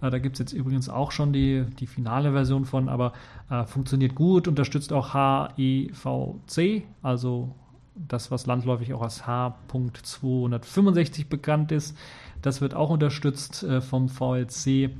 [0.00, 3.12] Da gibt es jetzt übrigens auch schon die, die finale Version von, aber
[3.50, 7.54] äh, funktioniert gut, unterstützt auch HEVC, also
[7.94, 11.96] das, was landläufig auch als H.265 bekannt ist.
[12.42, 14.90] Das wird auch unterstützt äh, vom VLC.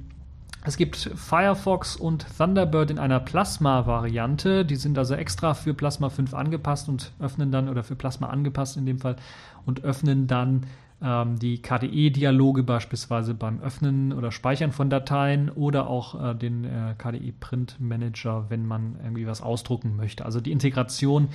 [0.62, 4.66] Es gibt Firefox und Thunderbird in einer Plasma-Variante.
[4.66, 8.76] Die sind also extra für Plasma 5 angepasst und öffnen dann, oder für Plasma angepasst
[8.76, 9.16] in dem Fall,
[9.64, 10.66] und öffnen dann
[11.02, 16.94] ähm, die KDE-Dialoge beispielsweise beim Öffnen oder Speichern von Dateien oder auch äh, den äh,
[16.98, 20.24] KDE-Print-Manager, wenn man irgendwie was ausdrucken möchte.
[20.24, 21.28] Also die Integration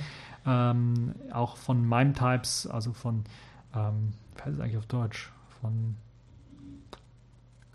[0.46, 3.24] ähm, auch von MIME-Types, also von,
[3.74, 5.32] ähm, was ist eigentlich auf Deutsch?
[5.60, 5.96] Von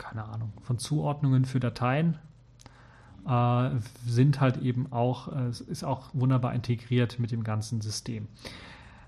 [0.02, 2.18] keine Ahnung, von Zuordnungen für Dateien
[3.26, 3.70] äh,
[4.04, 8.26] sind halt eben auch, äh, ist auch wunderbar integriert mit dem ganzen System.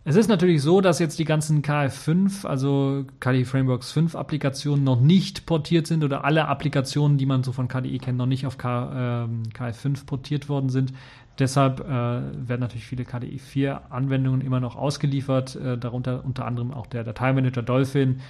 [0.07, 5.01] Es ist natürlich so, dass jetzt die ganzen KF5, also KDE Frameworks 5 Applikationen noch
[5.01, 8.59] nicht portiert sind oder alle Applikationen, die man so von KDE kennt, noch nicht auf
[8.59, 10.93] K, äh, KF5 portiert worden sind.
[11.39, 16.75] Deshalb äh, werden natürlich viele KDE 4 Anwendungen immer noch ausgeliefert, äh, darunter unter anderem
[16.75, 18.21] auch der Dateimanager Dolphin,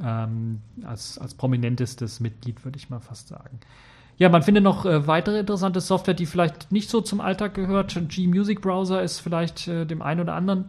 [0.00, 3.58] ähm, als, als prominentestes Mitglied, würde ich mal fast sagen.
[4.18, 7.98] Ja, man findet noch äh, weitere interessante Software, die vielleicht nicht so zum Alltag gehört.
[8.08, 10.66] G-Music Browser ist vielleicht äh, dem einen oder anderen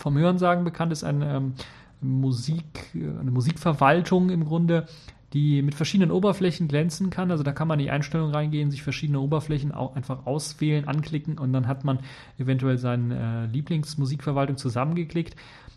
[0.00, 1.54] vom Hörensagen bekannt, ist eine ähm,
[2.00, 4.86] Musik, äh, eine Musikverwaltung im Grunde,
[5.32, 7.30] die mit verschiedenen Oberflächen glänzen kann.
[7.30, 11.38] Also da kann man in die Einstellung reingehen, sich verschiedene Oberflächen auch einfach auswählen, anklicken
[11.38, 12.00] und dann hat man
[12.38, 15.36] eventuell seine äh, Lieblingsmusikverwaltung zusammengeklickt.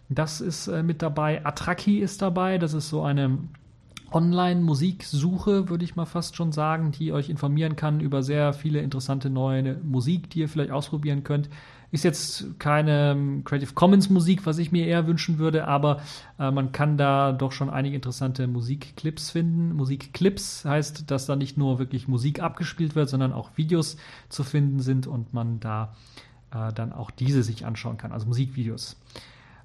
[0.09, 1.45] Das ist äh, mit dabei.
[1.45, 2.57] Atraki ist dabei.
[2.57, 3.37] Das ist so eine
[4.11, 9.29] Online-Musiksuche, würde ich mal fast schon sagen, die euch informieren kann über sehr viele interessante
[9.29, 11.49] neue Musik, die ihr vielleicht ausprobieren könnt.
[11.93, 16.01] Ist jetzt keine ähm, Creative Commons Musik, was ich mir eher wünschen würde, aber
[16.39, 19.75] äh, man kann da doch schon einige interessante Musikclips finden.
[19.75, 24.79] Musikclips heißt, dass da nicht nur wirklich Musik abgespielt wird, sondern auch Videos zu finden
[24.79, 25.93] sind und man da
[26.51, 28.97] äh, dann auch diese sich anschauen kann, also Musikvideos.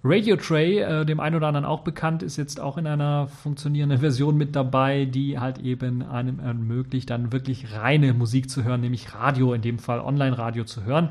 [0.05, 3.99] Radio Tray, äh, dem einen oder anderen auch bekannt, ist jetzt auch in einer funktionierenden
[4.01, 9.14] Version mit dabei, die halt eben einem ermöglicht, dann wirklich reine Musik zu hören, nämlich
[9.14, 11.09] Radio, in dem Fall Online-Radio zu hören.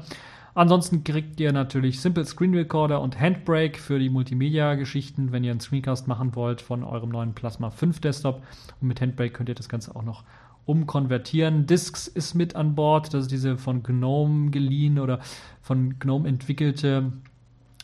[0.58, 5.60] Ansonsten kriegt ihr natürlich Simple Screen Recorder und Handbrake für die Multimedia-Geschichten, wenn ihr einen
[5.60, 8.42] Screencast machen wollt von eurem neuen Plasma 5 Desktop.
[8.82, 10.24] Und mit Handbrake könnt ihr das Ganze auch noch
[10.66, 11.68] umkonvertieren.
[11.68, 15.20] Discs ist mit an Bord, das ist diese von GNOME geliehen oder
[15.62, 17.14] von GNOME entwickelte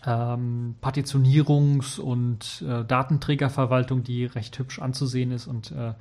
[0.03, 5.93] ähm, Partitionierungs- und äh, Datenträgerverwaltung, die recht hübsch anzusehen ist und äh,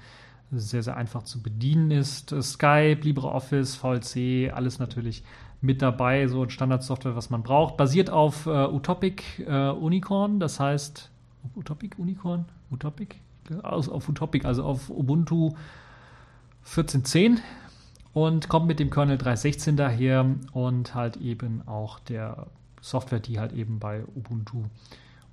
[0.51, 2.35] sehr, sehr einfach zu bedienen ist.
[2.43, 5.23] Skype, LibreOffice, VLC, alles natürlich
[5.63, 7.77] mit dabei, so Standardsoftware, was man braucht.
[7.77, 11.11] Basiert auf äh, Utopic äh, Unicorn, das heißt,
[11.57, 12.45] Utopic Unicorn?
[12.71, 13.17] Utopic?
[13.63, 15.55] Also auf Utopic, also auf Ubuntu
[16.67, 17.39] 14.10
[18.13, 22.47] und kommt mit dem Kernel 3.16 daher und halt eben auch der
[22.81, 24.65] Software, die halt eben bei Ubuntu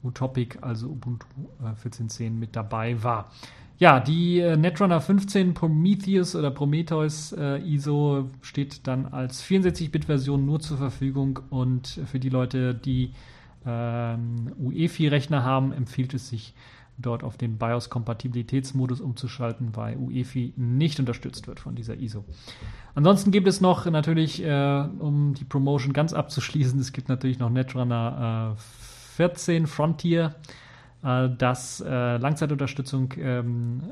[0.04, 1.28] Utopic, also Ubuntu
[1.62, 3.32] äh, 14.10 mit dabei war.
[3.80, 10.60] Ja, die äh, Netrunner 15 Prometheus oder Prometheus äh, ISO steht dann als 64-Bit-Version nur
[10.60, 13.14] zur Verfügung und für die Leute, die
[13.66, 16.54] ähm, UEFI-Rechner haben, empfiehlt es sich,
[16.98, 22.26] dort auf den BIOS-Kompatibilitätsmodus umzuschalten, weil UEFI nicht unterstützt wird von dieser ISO.
[22.96, 27.50] Ansonsten gibt es noch natürlich, äh, um die Promotion ganz abzuschließen, es gibt natürlich noch
[27.50, 28.62] Netrunner äh,
[29.16, 30.36] 14 Frontier,
[31.02, 33.84] das äh, Langzeitunterstützung ähm,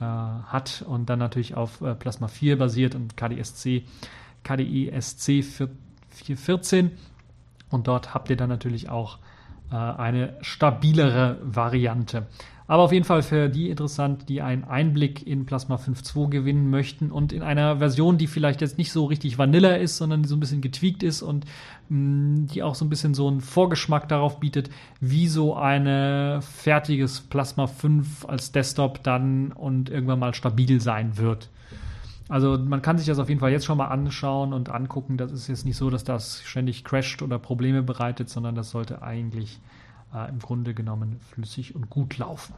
[0.00, 3.84] äh, hat und dann natürlich auf äh, Plasma 4 basiert und KDSC,
[4.42, 5.44] KDE SC
[6.10, 6.90] 414.
[7.70, 9.18] Und dort habt ihr dann natürlich auch
[9.70, 12.26] äh, eine stabilere Variante.
[12.66, 17.10] Aber auf jeden Fall für die interessant, die einen Einblick in Plasma 5.2 gewinnen möchten
[17.10, 20.36] und in einer Version, die vielleicht jetzt nicht so richtig Vanilla ist, sondern die so
[20.36, 21.44] ein bisschen getweakt ist und
[21.88, 26.40] mh, mm, die auch so ein bisschen so einen Vorgeschmack darauf bietet, wie so ein
[26.40, 31.50] fertiges Plasma 5 als Desktop dann und irgendwann mal stabil sein wird.
[32.28, 35.18] Also man kann sich das auf jeden Fall jetzt schon mal anschauen und angucken.
[35.18, 39.02] Das ist jetzt nicht so, dass das ständig crasht oder Probleme bereitet, sondern das sollte
[39.02, 39.60] eigentlich
[40.14, 42.54] äh, im Grunde genommen flüssig und gut laufen.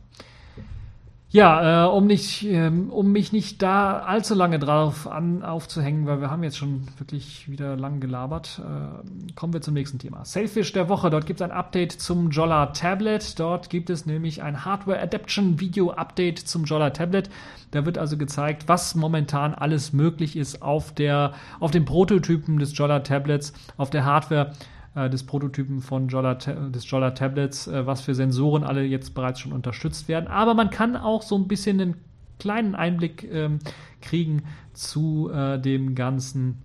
[1.35, 6.21] Ja, äh, um, nicht, ähm, um mich nicht da allzu lange drauf an, aufzuhängen, weil
[6.21, 10.25] wir haben jetzt schon wirklich wieder lang gelabert, äh, kommen wir zum nächsten Thema.
[10.25, 11.11] Sailfish der Woche.
[11.11, 13.41] Dort gibt es ein Update zum Jolla Tablet.
[13.41, 17.29] Dort gibt es nämlich ein Hardware Adaption Video Update zum Jolla Tablet.
[17.73, 22.79] Da wird also gezeigt, was momentan alles möglich ist auf, der, auf den Prototypen des
[22.79, 24.53] Jolla Tablets, auf der Hardware
[24.95, 29.41] äh, des Prototypen von Jolla, des Jolla Tablets, äh, was für Sensoren alle jetzt bereits
[29.41, 30.27] schon unterstützt werden.
[30.29, 31.95] Aber man kann auch so ein bisschen einen
[32.39, 33.59] kleinen Einblick ähm,
[34.01, 34.43] kriegen
[34.73, 36.63] zu äh, dem ganzen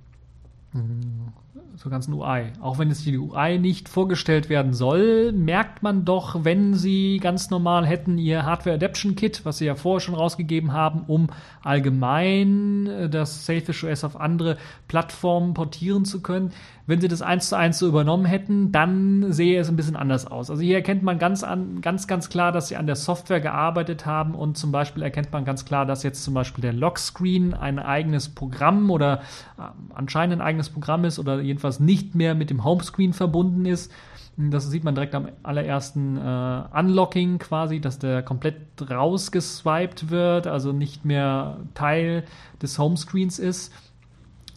[1.78, 2.52] zur ganzen UI.
[2.62, 7.50] Auch wenn jetzt die UI nicht vorgestellt werden soll, merkt man doch, wenn sie ganz
[7.50, 11.28] normal hätten ihr Hardware Adaption Kit, was sie ja vorher schon rausgegeben haben, um
[11.64, 14.58] allgemein äh, das Sailfish OS auf andere
[14.88, 16.52] Plattformen portieren zu können,
[16.90, 20.26] wenn sie das eins zu eins so übernommen hätten, dann sehe es ein bisschen anders
[20.26, 20.50] aus.
[20.50, 24.08] Also hier erkennt man ganz, an, ganz, ganz klar, dass sie an der Software gearbeitet
[24.08, 27.78] haben und zum Beispiel erkennt man ganz klar, dass jetzt zum Beispiel der Lockscreen ein
[27.78, 29.22] eigenes Programm oder
[29.60, 29.62] äh,
[29.94, 33.92] anscheinend ein eigenes Programm ist oder jedenfalls nicht mehr mit dem Homescreen verbunden ist.
[34.36, 38.56] Das sieht man direkt am allerersten äh, Unlocking quasi, dass der komplett
[38.90, 42.24] rausgeswiped wird, also nicht mehr Teil
[42.62, 43.74] des Homescreens ist.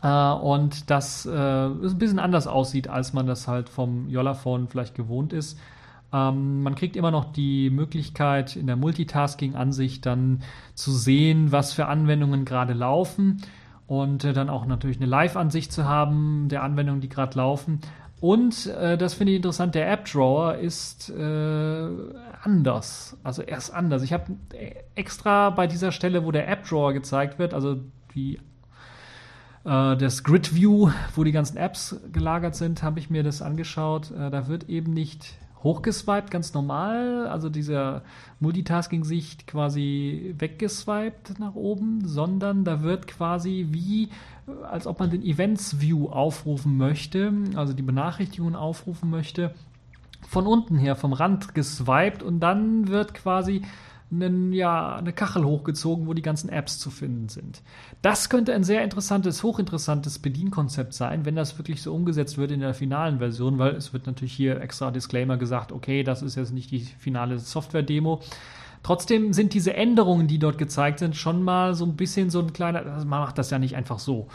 [0.03, 4.95] Äh, und das äh, ein bisschen anders aussieht, als man das halt vom Jollaphone vielleicht
[4.95, 5.59] gewohnt ist.
[6.13, 10.43] Ähm, man kriegt immer noch die Möglichkeit, in der Multitasking-Ansicht dann
[10.75, 13.43] zu sehen, was für Anwendungen gerade laufen
[13.87, 17.81] und äh, dann auch natürlich eine Live-Ansicht zu haben der Anwendungen, die gerade laufen.
[18.21, 21.89] Und äh, das finde ich interessant, der App Drawer ist äh,
[22.43, 23.17] anders.
[23.25, 24.03] Also er ist anders.
[24.03, 24.37] Ich habe
[24.95, 27.81] extra bei dieser Stelle, wo der App Drawer gezeigt wird, also
[28.15, 28.41] die äh,
[29.65, 34.11] das Grid View, wo die ganzen Apps gelagert sind, habe ich mir das angeschaut.
[34.11, 38.03] Äh, da wird eben nicht hochgeswiped, ganz normal, also dieser
[38.41, 44.09] Multitasking-Sicht quasi weggeswiped nach oben, sondern da wird quasi wie,
[44.69, 49.55] als ob man den Events-View aufrufen möchte, also die Benachrichtigungen aufrufen möchte,
[50.27, 53.63] von unten her, vom Rand geswiped und dann wird quasi
[54.13, 57.63] einen, ja, eine Kachel hochgezogen, wo die ganzen Apps zu finden sind.
[58.03, 62.61] Das könnte ein sehr interessantes, hochinteressantes Bedienkonzept sein, wenn das wirklich so umgesetzt wird in
[62.61, 66.53] der finalen Version, weil es wird natürlich hier extra Disclaimer gesagt, okay, das ist jetzt
[66.53, 68.21] nicht die finale Software-Demo.
[68.83, 72.53] Trotzdem sind diese Änderungen, die dort gezeigt sind, schon mal so ein bisschen so ein
[72.53, 74.29] kleiner, also man macht das ja nicht einfach so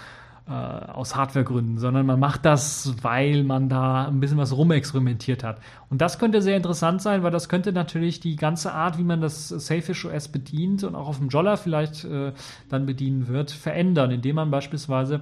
[0.47, 5.59] äh, aus Hardwaregründen, sondern man macht das, weil man da ein bisschen was rumexperimentiert hat.
[5.89, 9.19] Und das könnte sehr interessant sein, weil das könnte natürlich die ganze Art, wie man
[9.19, 12.31] das Sailfish OS bedient und auch auf dem Jolla vielleicht äh,
[12.69, 15.21] dann bedienen wird, verändern, indem man beispielsweise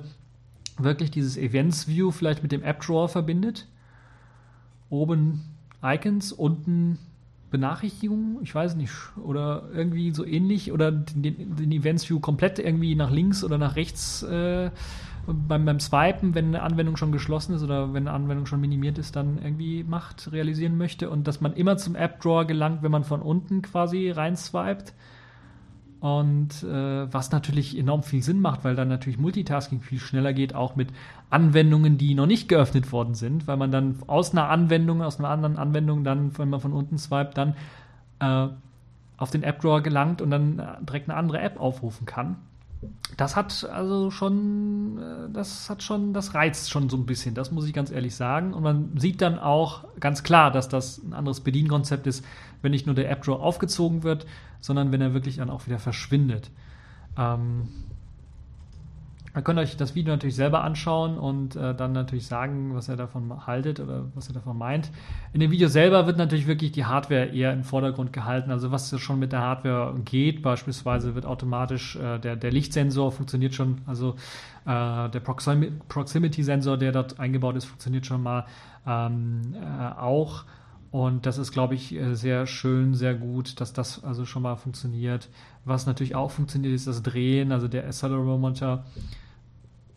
[0.77, 3.67] wirklich dieses Events View vielleicht mit dem App Drawer verbindet.
[4.89, 5.41] Oben
[5.83, 6.99] Icons, unten
[7.49, 8.91] Benachrichtigungen, ich weiß nicht,
[9.23, 13.75] oder irgendwie so ähnlich, oder den, den Events View komplett irgendwie nach links oder nach
[13.75, 14.71] rechts äh,
[15.27, 18.97] beim, beim Swipen, wenn eine Anwendung schon geschlossen ist oder wenn eine Anwendung schon minimiert
[18.97, 22.91] ist, dann irgendwie macht, realisieren möchte und dass man immer zum App Drawer gelangt, wenn
[22.91, 24.93] man von unten quasi rein swiped.
[26.01, 30.53] Und äh, was natürlich enorm viel Sinn macht, weil dann natürlich Multitasking viel schneller geht,
[30.53, 30.89] auch mit
[31.31, 35.29] Anwendungen, die noch nicht geöffnet worden sind, weil man dann aus einer Anwendung, aus einer
[35.29, 37.55] anderen Anwendung dann, wenn man von unten swiped, dann
[38.19, 38.49] äh,
[39.17, 42.35] auf den App Drawer gelangt und dann direkt eine andere App aufrufen kann
[43.17, 47.51] das hat also schon, äh, das hat schon, das reizt schon so ein bisschen, das
[47.51, 48.53] muss ich ganz ehrlich sagen.
[48.53, 52.25] Und man sieht dann auch ganz klar, dass das ein anderes Bedienkonzept ist,
[52.61, 54.25] wenn nicht nur der App Draw aufgezogen wird,
[54.59, 56.49] sondern wenn er wirklich dann auch wieder verschwindet.
[57.17, 57.69] Ähm,
[59.35, 62.95] Ihr könnt euch das Video natürlich selber anschauen und äh, dann natürlich sagen, was ihr
[62.95, 64.91] davon haltet oder was ihr davon meint.
[65.33, 68.49] In dem Video selber wird natürlich wirklich die Hardware eher im Vordergrund gehalten.
[68.49, 73.53] Also was schon mit der Hardware geht, beispielsweise wird automatisch äh, der, der Lichtsensor funktioniert
[73.53, 74.15] schon, also
[74.65, 78.45] äh, der Proxim Proximity-Sensor, der dort eingebaut ist, funktioniert schon mal
[78.87, 80.45] ähm, äh, auch.
[80.91, 84.55] Und das ist, glaube ich, äh, sehr schön, sehr gut, dass das also schon mal
[84.55, 85.27] funktioniert.
[85.65, 88.85] Was natürlich auch funktioniert, ist das Drehen, also der Accelerometer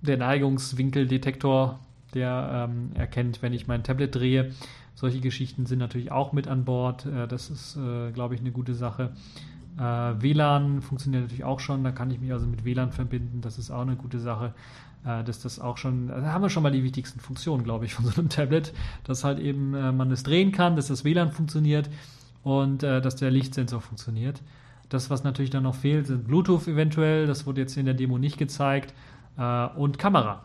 [0.01, 1.78] der Neigungswinkeldetektor,
[2.14, 4.53] der ähm, erkennt, wenn ich mein Tablet drehe,
[4.99, 7.07] Solche Geschichten sind natürlich auch mit an Bord.
[7.07, 9.12] Äh, das ist, äh, glaube ich, eine gute Sache.
[9.78, 11.84] Äh, WLAN funktioniert natürlich auch schon.
[11.84, 13.40] Da kann ich mich also mit WLAN verbinden.
[13.40, 14.55] Das ist auch eine gute Sache.
[15.05, 17.94] Äh, dass das auch schon, da haben wir schon mal die wichtigsten Funktionen, glaube ich,
[17.94, 18.72] von so einem Tablet,
[19.05, 21.88] dass halt eben äh, man es drehen kann, dass das WLAN funktioniert
[22.42, 24.42] und äh, dass der Lichtsensor funktioniert.
[24.88, 27.28] Das, was natürlich dann noch fehlt, sind Bluetooth eventuell.
[27.28, 28.94] Das wurde jetzt in der Demo nicht gezeigt.
[29.39, 30.43] Äh, und Kamera.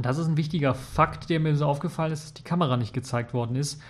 [0.00, 3.34] Das ist ein wichtiger Fakt, der mir so aufgefallen ist, dass die Kamera nicht gezeigt
[3.34, 3.80] worden ist.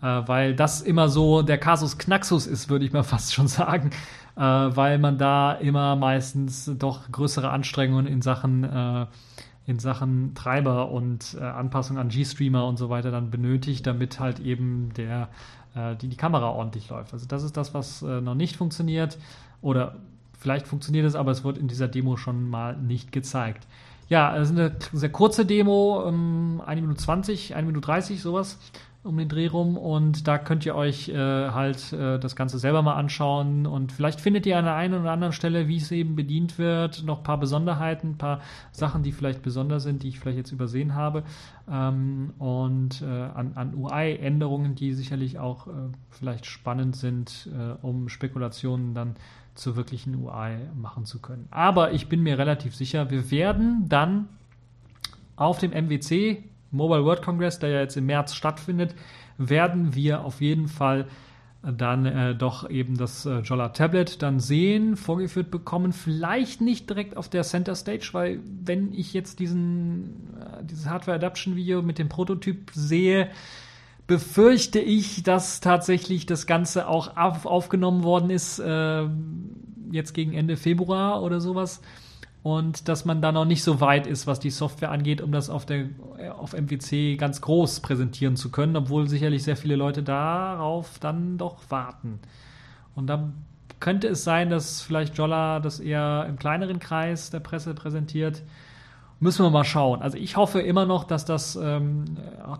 [0.00, 3.90] Äh, weil das immer so der Kasus Knaxus ist, würde ich mal fast schon sagen.
[4.36, 9.06] Äh, weil man da immer meistens doch größere Anstrengungen in Sachen, äh,
[9.66, 14.40] in Sachen Treiber und äh, Anpassung an G-Streamer und so weiter dann benötigt, damit halt
[14.40, 15.28] eben der
[15.74, 17.12] äh, die, die Kamera ordentlich läuft.
[17.12, 19.18] Also das ist das, was äh, noch nicht funktioniert.
[19.60, 19.96] Oder
[20.42, 23.66] vielleicht funktioniert es, aber es wird in dieser Demo schon mal nicht gezeigt.
[24.08, 28.58] Ja, es ist eine sehr kurze Demo, ähm, 1 Minute 20, 1 Minute 30, sowas
[29.04, 29.76] um den Dreh rum.
[29.76, 33.66] Und da könnt ihr euch äh, halt äh, das Ganze selber mal anschauen.
[33.66, 37.04] Und vielleicht findet ihr an der einen oder anderen Stelle, wie es eben bedient wird,
[37.04, 38.40] noch ein paar Besonderheiten, ein paar
[38.70, 41.24] Sachen, die vielleicht besonders sind, die ich vielleicht jetzt übersehen habe.
[41.70, 45.70] Ähm, und äh, an, an UI-Änderungen, die sicherlich auch äh,
[46.10, 49.16] vielleicht spannend sind, äh, um Spekulationen dann
[49.54, 51.46] zur wirklichen UI machen zu können.
[51.50, 54.28] Aber ich bin mir relativ sicher, wir werden dann
[55.36, 58.94] auf dem MWC Mobile World Congress, der ja jetzt im März stattfindet,
[59.36, 61.06] werden wir auf jeden Fall
[61.62, 65.92] dann äh, doch eben das äh, Jolla Tablet dann sehen, vorgeführt bekommen.
[65.92, 71.16] Vielleicht nicht direkt auf der Center Stage, weil wenn ich jetzt diesen, äh, dieses Hardware
[71.16, 73.30] Adaption Video mit dem Prototyp sehe,
[74.12, 79.06] befürchte ich, dass tatsächlich das Ganze auch auf, aufgenommen worden ist, äh,
[79.90, 81.80] jetzt gegen Ende Februar oder sowas
[82.42, 85.48] und dass man da noch nicht so weit ist, was die Software angeht, um das
[85.48, 85.86] auf, der,
[86.38, 91.56] auf MWC ganz groß präsentieren zu können, obwohl sicherlich sehr viele Leute darauf dann doch
[91.70, 92.20] warten.
[92.94, 93.32] Und dann
[93.80, 98.42] könnte es sein, dass vielleicht Jolla das eher im kleineren Kreis der Presse präsentiert
[99.22, 100.02] Müssen wir mal schauen.
[100.02, 102.16] Also ich hoffe immer noch, dass das ähm,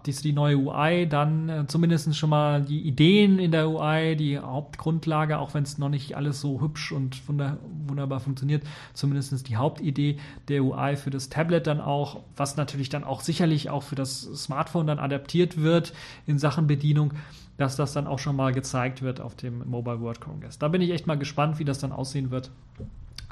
[0.07, 4.39] dies, die neue UI dann äh, zumindest schon mal die Ideen in der UI, die
[4.39, 8.63] Hauptgrundlage, auch wenn es noch nicht alles so hübsch und wunderbar funktioniert,
[8.95, 13.69] zumindest die Hauptidee der UI für das Tablet dann auch, was natürlich dann auch sicherlich
[13.69, 15.93] auch für das Smartphone dann adaptiert wird
[16.29, 17.15] in Sachen Bedienung,
[17.57, 20.61] dass das dann auch schon mal gezeigt wird auf dem Mobile World Congress.
[20.61, 22.53] Da bin ich echt mal gespannt, wie das dann aussehen wird.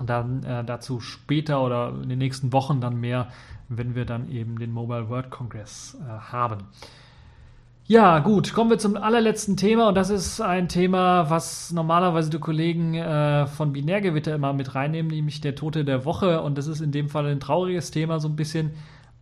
[0.06, 3.28] Dann äh, dazu später oder in den nächsten Wochen dann mehr,
[3.68, 6.64] wenn wir dann eben den Mobile World Congress äh, haben.
[7.90, 9.88] Ja, gut, kommen wir zum allerletzten Thema.
[9.88, 15.10] Und das ist ein Thema, was normalerweise die Kollegen äh, von Binärgewitter immer mit reinnehmen,
[15.10, 16.40] nämlich der Tote der Woche.
[16.42, 18.70] Und das ist in dem Fall ein trauriges Thema so ein bisschen,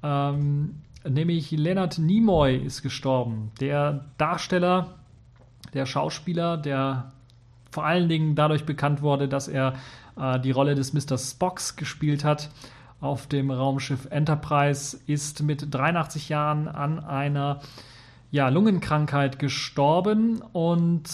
[0.02, 4.96] ähm, nämlich Leonard Nimoy ist gestorben, der Darsteller,
[5.72, 7.12] der Schauspieler, der
[7.70, 9.74] vor allen Dingen dadurch bekannt wurde, dass er
[10.18, 11.18] äh, die Rolle des Mr.
[11.18, 12.50] Spocks gespielt hat
[13.00, 17.60] auf dem Raumschiff Enterprise, ist mit 83 Jahren an einer
[18.30, 20.42] ja, Lungenkrankheit gestorben.
[20.52, 21.08] Und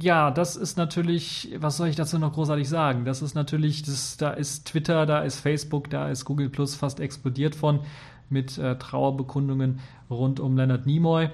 [0.00, 3.04] ja, das ist natürlich, was soll ich dazu noch großartig sagen?
[3.04, 7.00] Das ist natürlich, das, da ist Twitter, da ist Facebook, da ist Google Plus fast
[7.00, 7.80] explodiert von
[8.28, 9.80] mit äh, Trauerbekundungen
[10.10, 11.30] rund um Leonard Nimoy.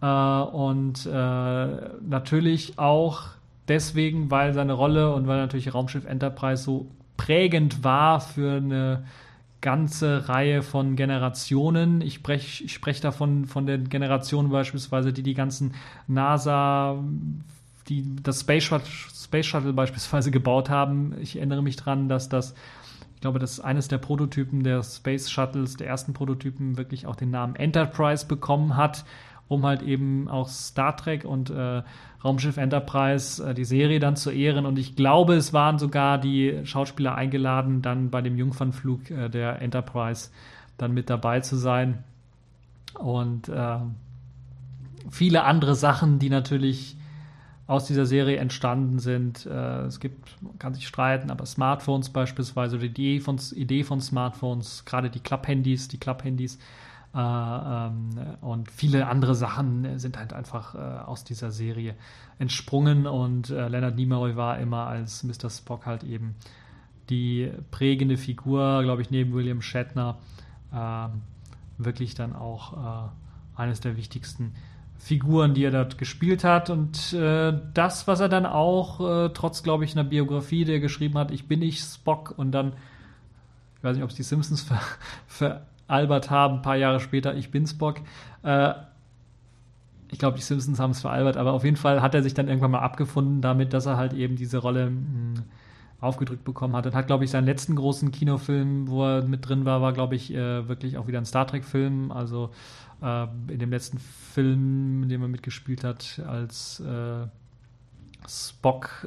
[0.00, 1.66] Äh, und äh,
[2.06, 3.22] natürlich auch
[3.68, 9.04] deswegen, weil seine Rolle und weil natürlich Raumschiff Enterprise so prägend war für eine
[9.64, 12.02] ganze Reihe von Generationen.
[12.02, 15.74] Ich spreche sprech davon von der Generation beispielsweise, die die ganzen
[16.06, 17.02] NASA,
[17.88, 21.14] die das Space Shuttle, Space Shuttle beispielsweise gebaut haben.
[21.18, 22.54] Ich erinnere mich daran, dass das,
[23.14, 27.30] ich glaube, dass eines der Prototypen der Space Shuttles, der ersten Prototypen, wirklich auch den
[27.30, 29.06] Namen Enterprise bekommen hat,
[29.48, 31.82] um halt eben auch Star Trek und äh,
[32.24, 34.66] Raumschiff Enterprise, äh, die Serie dann zu ehren.
[34.66, 39.60] Und ich glaube, es waren sogar die Schauspieler eingeladen, dann bei dem Jungfernflug äh, der
[39.60, 40.30] Enterprise
[40.78, 42.02] dann mit dabei zu sein.
[42.98, 43.78] Und äh,
[45.10, 46.96] viele andere Sachen, die natürlich
[47.66, 49.46] aus dieser Serie entstanden sind.
[49.46, 54.00] Äh, es gibt, man kann sich streiten, aber Smartphones beispielsweise, die Idee von, Idee von
[54.00, 56.62] Smartphones, gerade die Klapphandys, die Klapphandys, ähm,
[57.16, 61.94] und viele andere Sachen sind halt einfach äh, aus dieser Serie
[62.38, 65.48] entsprungen und äh, Leonard Nimoy war immer als Mr.
[65.48, 66.34] Spock halt eben
[67.10, 70.18] die prägende Figur, glaube ich, neben William Shatner
[70.72, 71.22] ähm,
[71.78, 73.10] wirklich dann auch
[73.56, 74.54] eines der wichtigsten
[74.98, 76.70] Figuren, die er dort gespielt hat.
[76.70, 81.18] Und äh, das, was er dann auch, äh, trotz, glaube ich, einer Biografie, der geschrieben
[81.18, 82.72] hat, ich bin nicht Spock und dann,
[83.76, 84.80] ich weiß nicht, ob es die Simpsons ver,
[85.26, 88.00] ver Albert haben, ein paar Jahre später, ich bin Spock.
[88.42, 88.74] Äh,
[90.10, 92.48] ich glaube, die Simpsons haben es veralbert, aber auf jeden Fall hat er sich dann
[92.48, 95.34] irgendwann mal abgefunden damit, dass er halt eben diese Rolle hm,
[96.00, 99.64] aufgedrückt bekommen hat und hat, glaube ich, seinen letzten großen Kinofilm, wo er mit drin
[99.64, 102.12] war, war, glaube ich, äh, wirklich auch wieder ein Star Trek-Film.
[102.12, 102.50] Also
[103.02, 106.82] äh, in dem letzten Film, in dem er mitgespielt hat, als
[108.26, 109.06] Spock,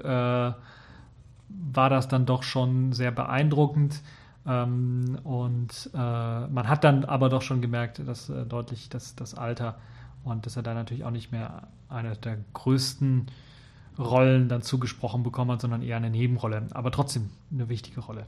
[1.50, 4.02] war das dann doch schon sehr beeindruckend.
[4.48, 9.36] Ähm, und äh, man hat dann aber doch schon gemerkt, dass äh, deutlich dass das
[9.36, 9.78] Alter
[10.24, 13.28] und dass er da natürlich auch nicht mehr eine der größten
[14.00, 18.28] Rollen dann zugesprochen bekommen hat, sondern eher eine Nebenrolle, aber trotzdem eine wichtige Rolle.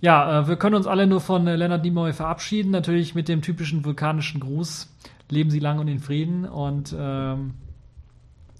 [0.00, 3.42] Ja, äh, wir können uns alle nur von äh, Leonard Nimoy verabschieden, natürlich mit dem
[3.42, 4.92] typischen vulkanischen Gruß.
[5.28, 7.54] Leben Sie lang und in Frieden und ähm,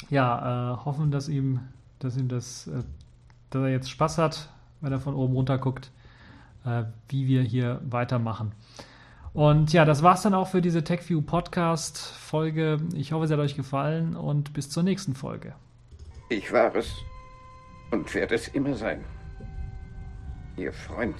[0.08, 1.60] ja, äh, hoffen, dass ihm,
[1.98, 2.82] dass ihm das, äh,
[3.50, 4.48] dass er jetzt Spaß hat,
[4.80, 5.90] wenn er von oben runter guckt,
[6.64, 8.52] äh, wie wir hier weitermachen.
[9.32, 12.78] Und ja, das war's dann auch für diese TechView Podcast Folge.
[12.94, 15.54] Ich hoffe, es hat euch gefallen und bis zur nächsten Folge.
[16.28, 16.94] Ich war es
[17.90, 19.04] und werde es immer sein.
[20.56, 21.16] Ihr Freund.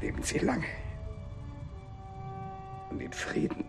[0.00, 0.66] Leben Sie lange
[2.90, 3.64] und in Frieden.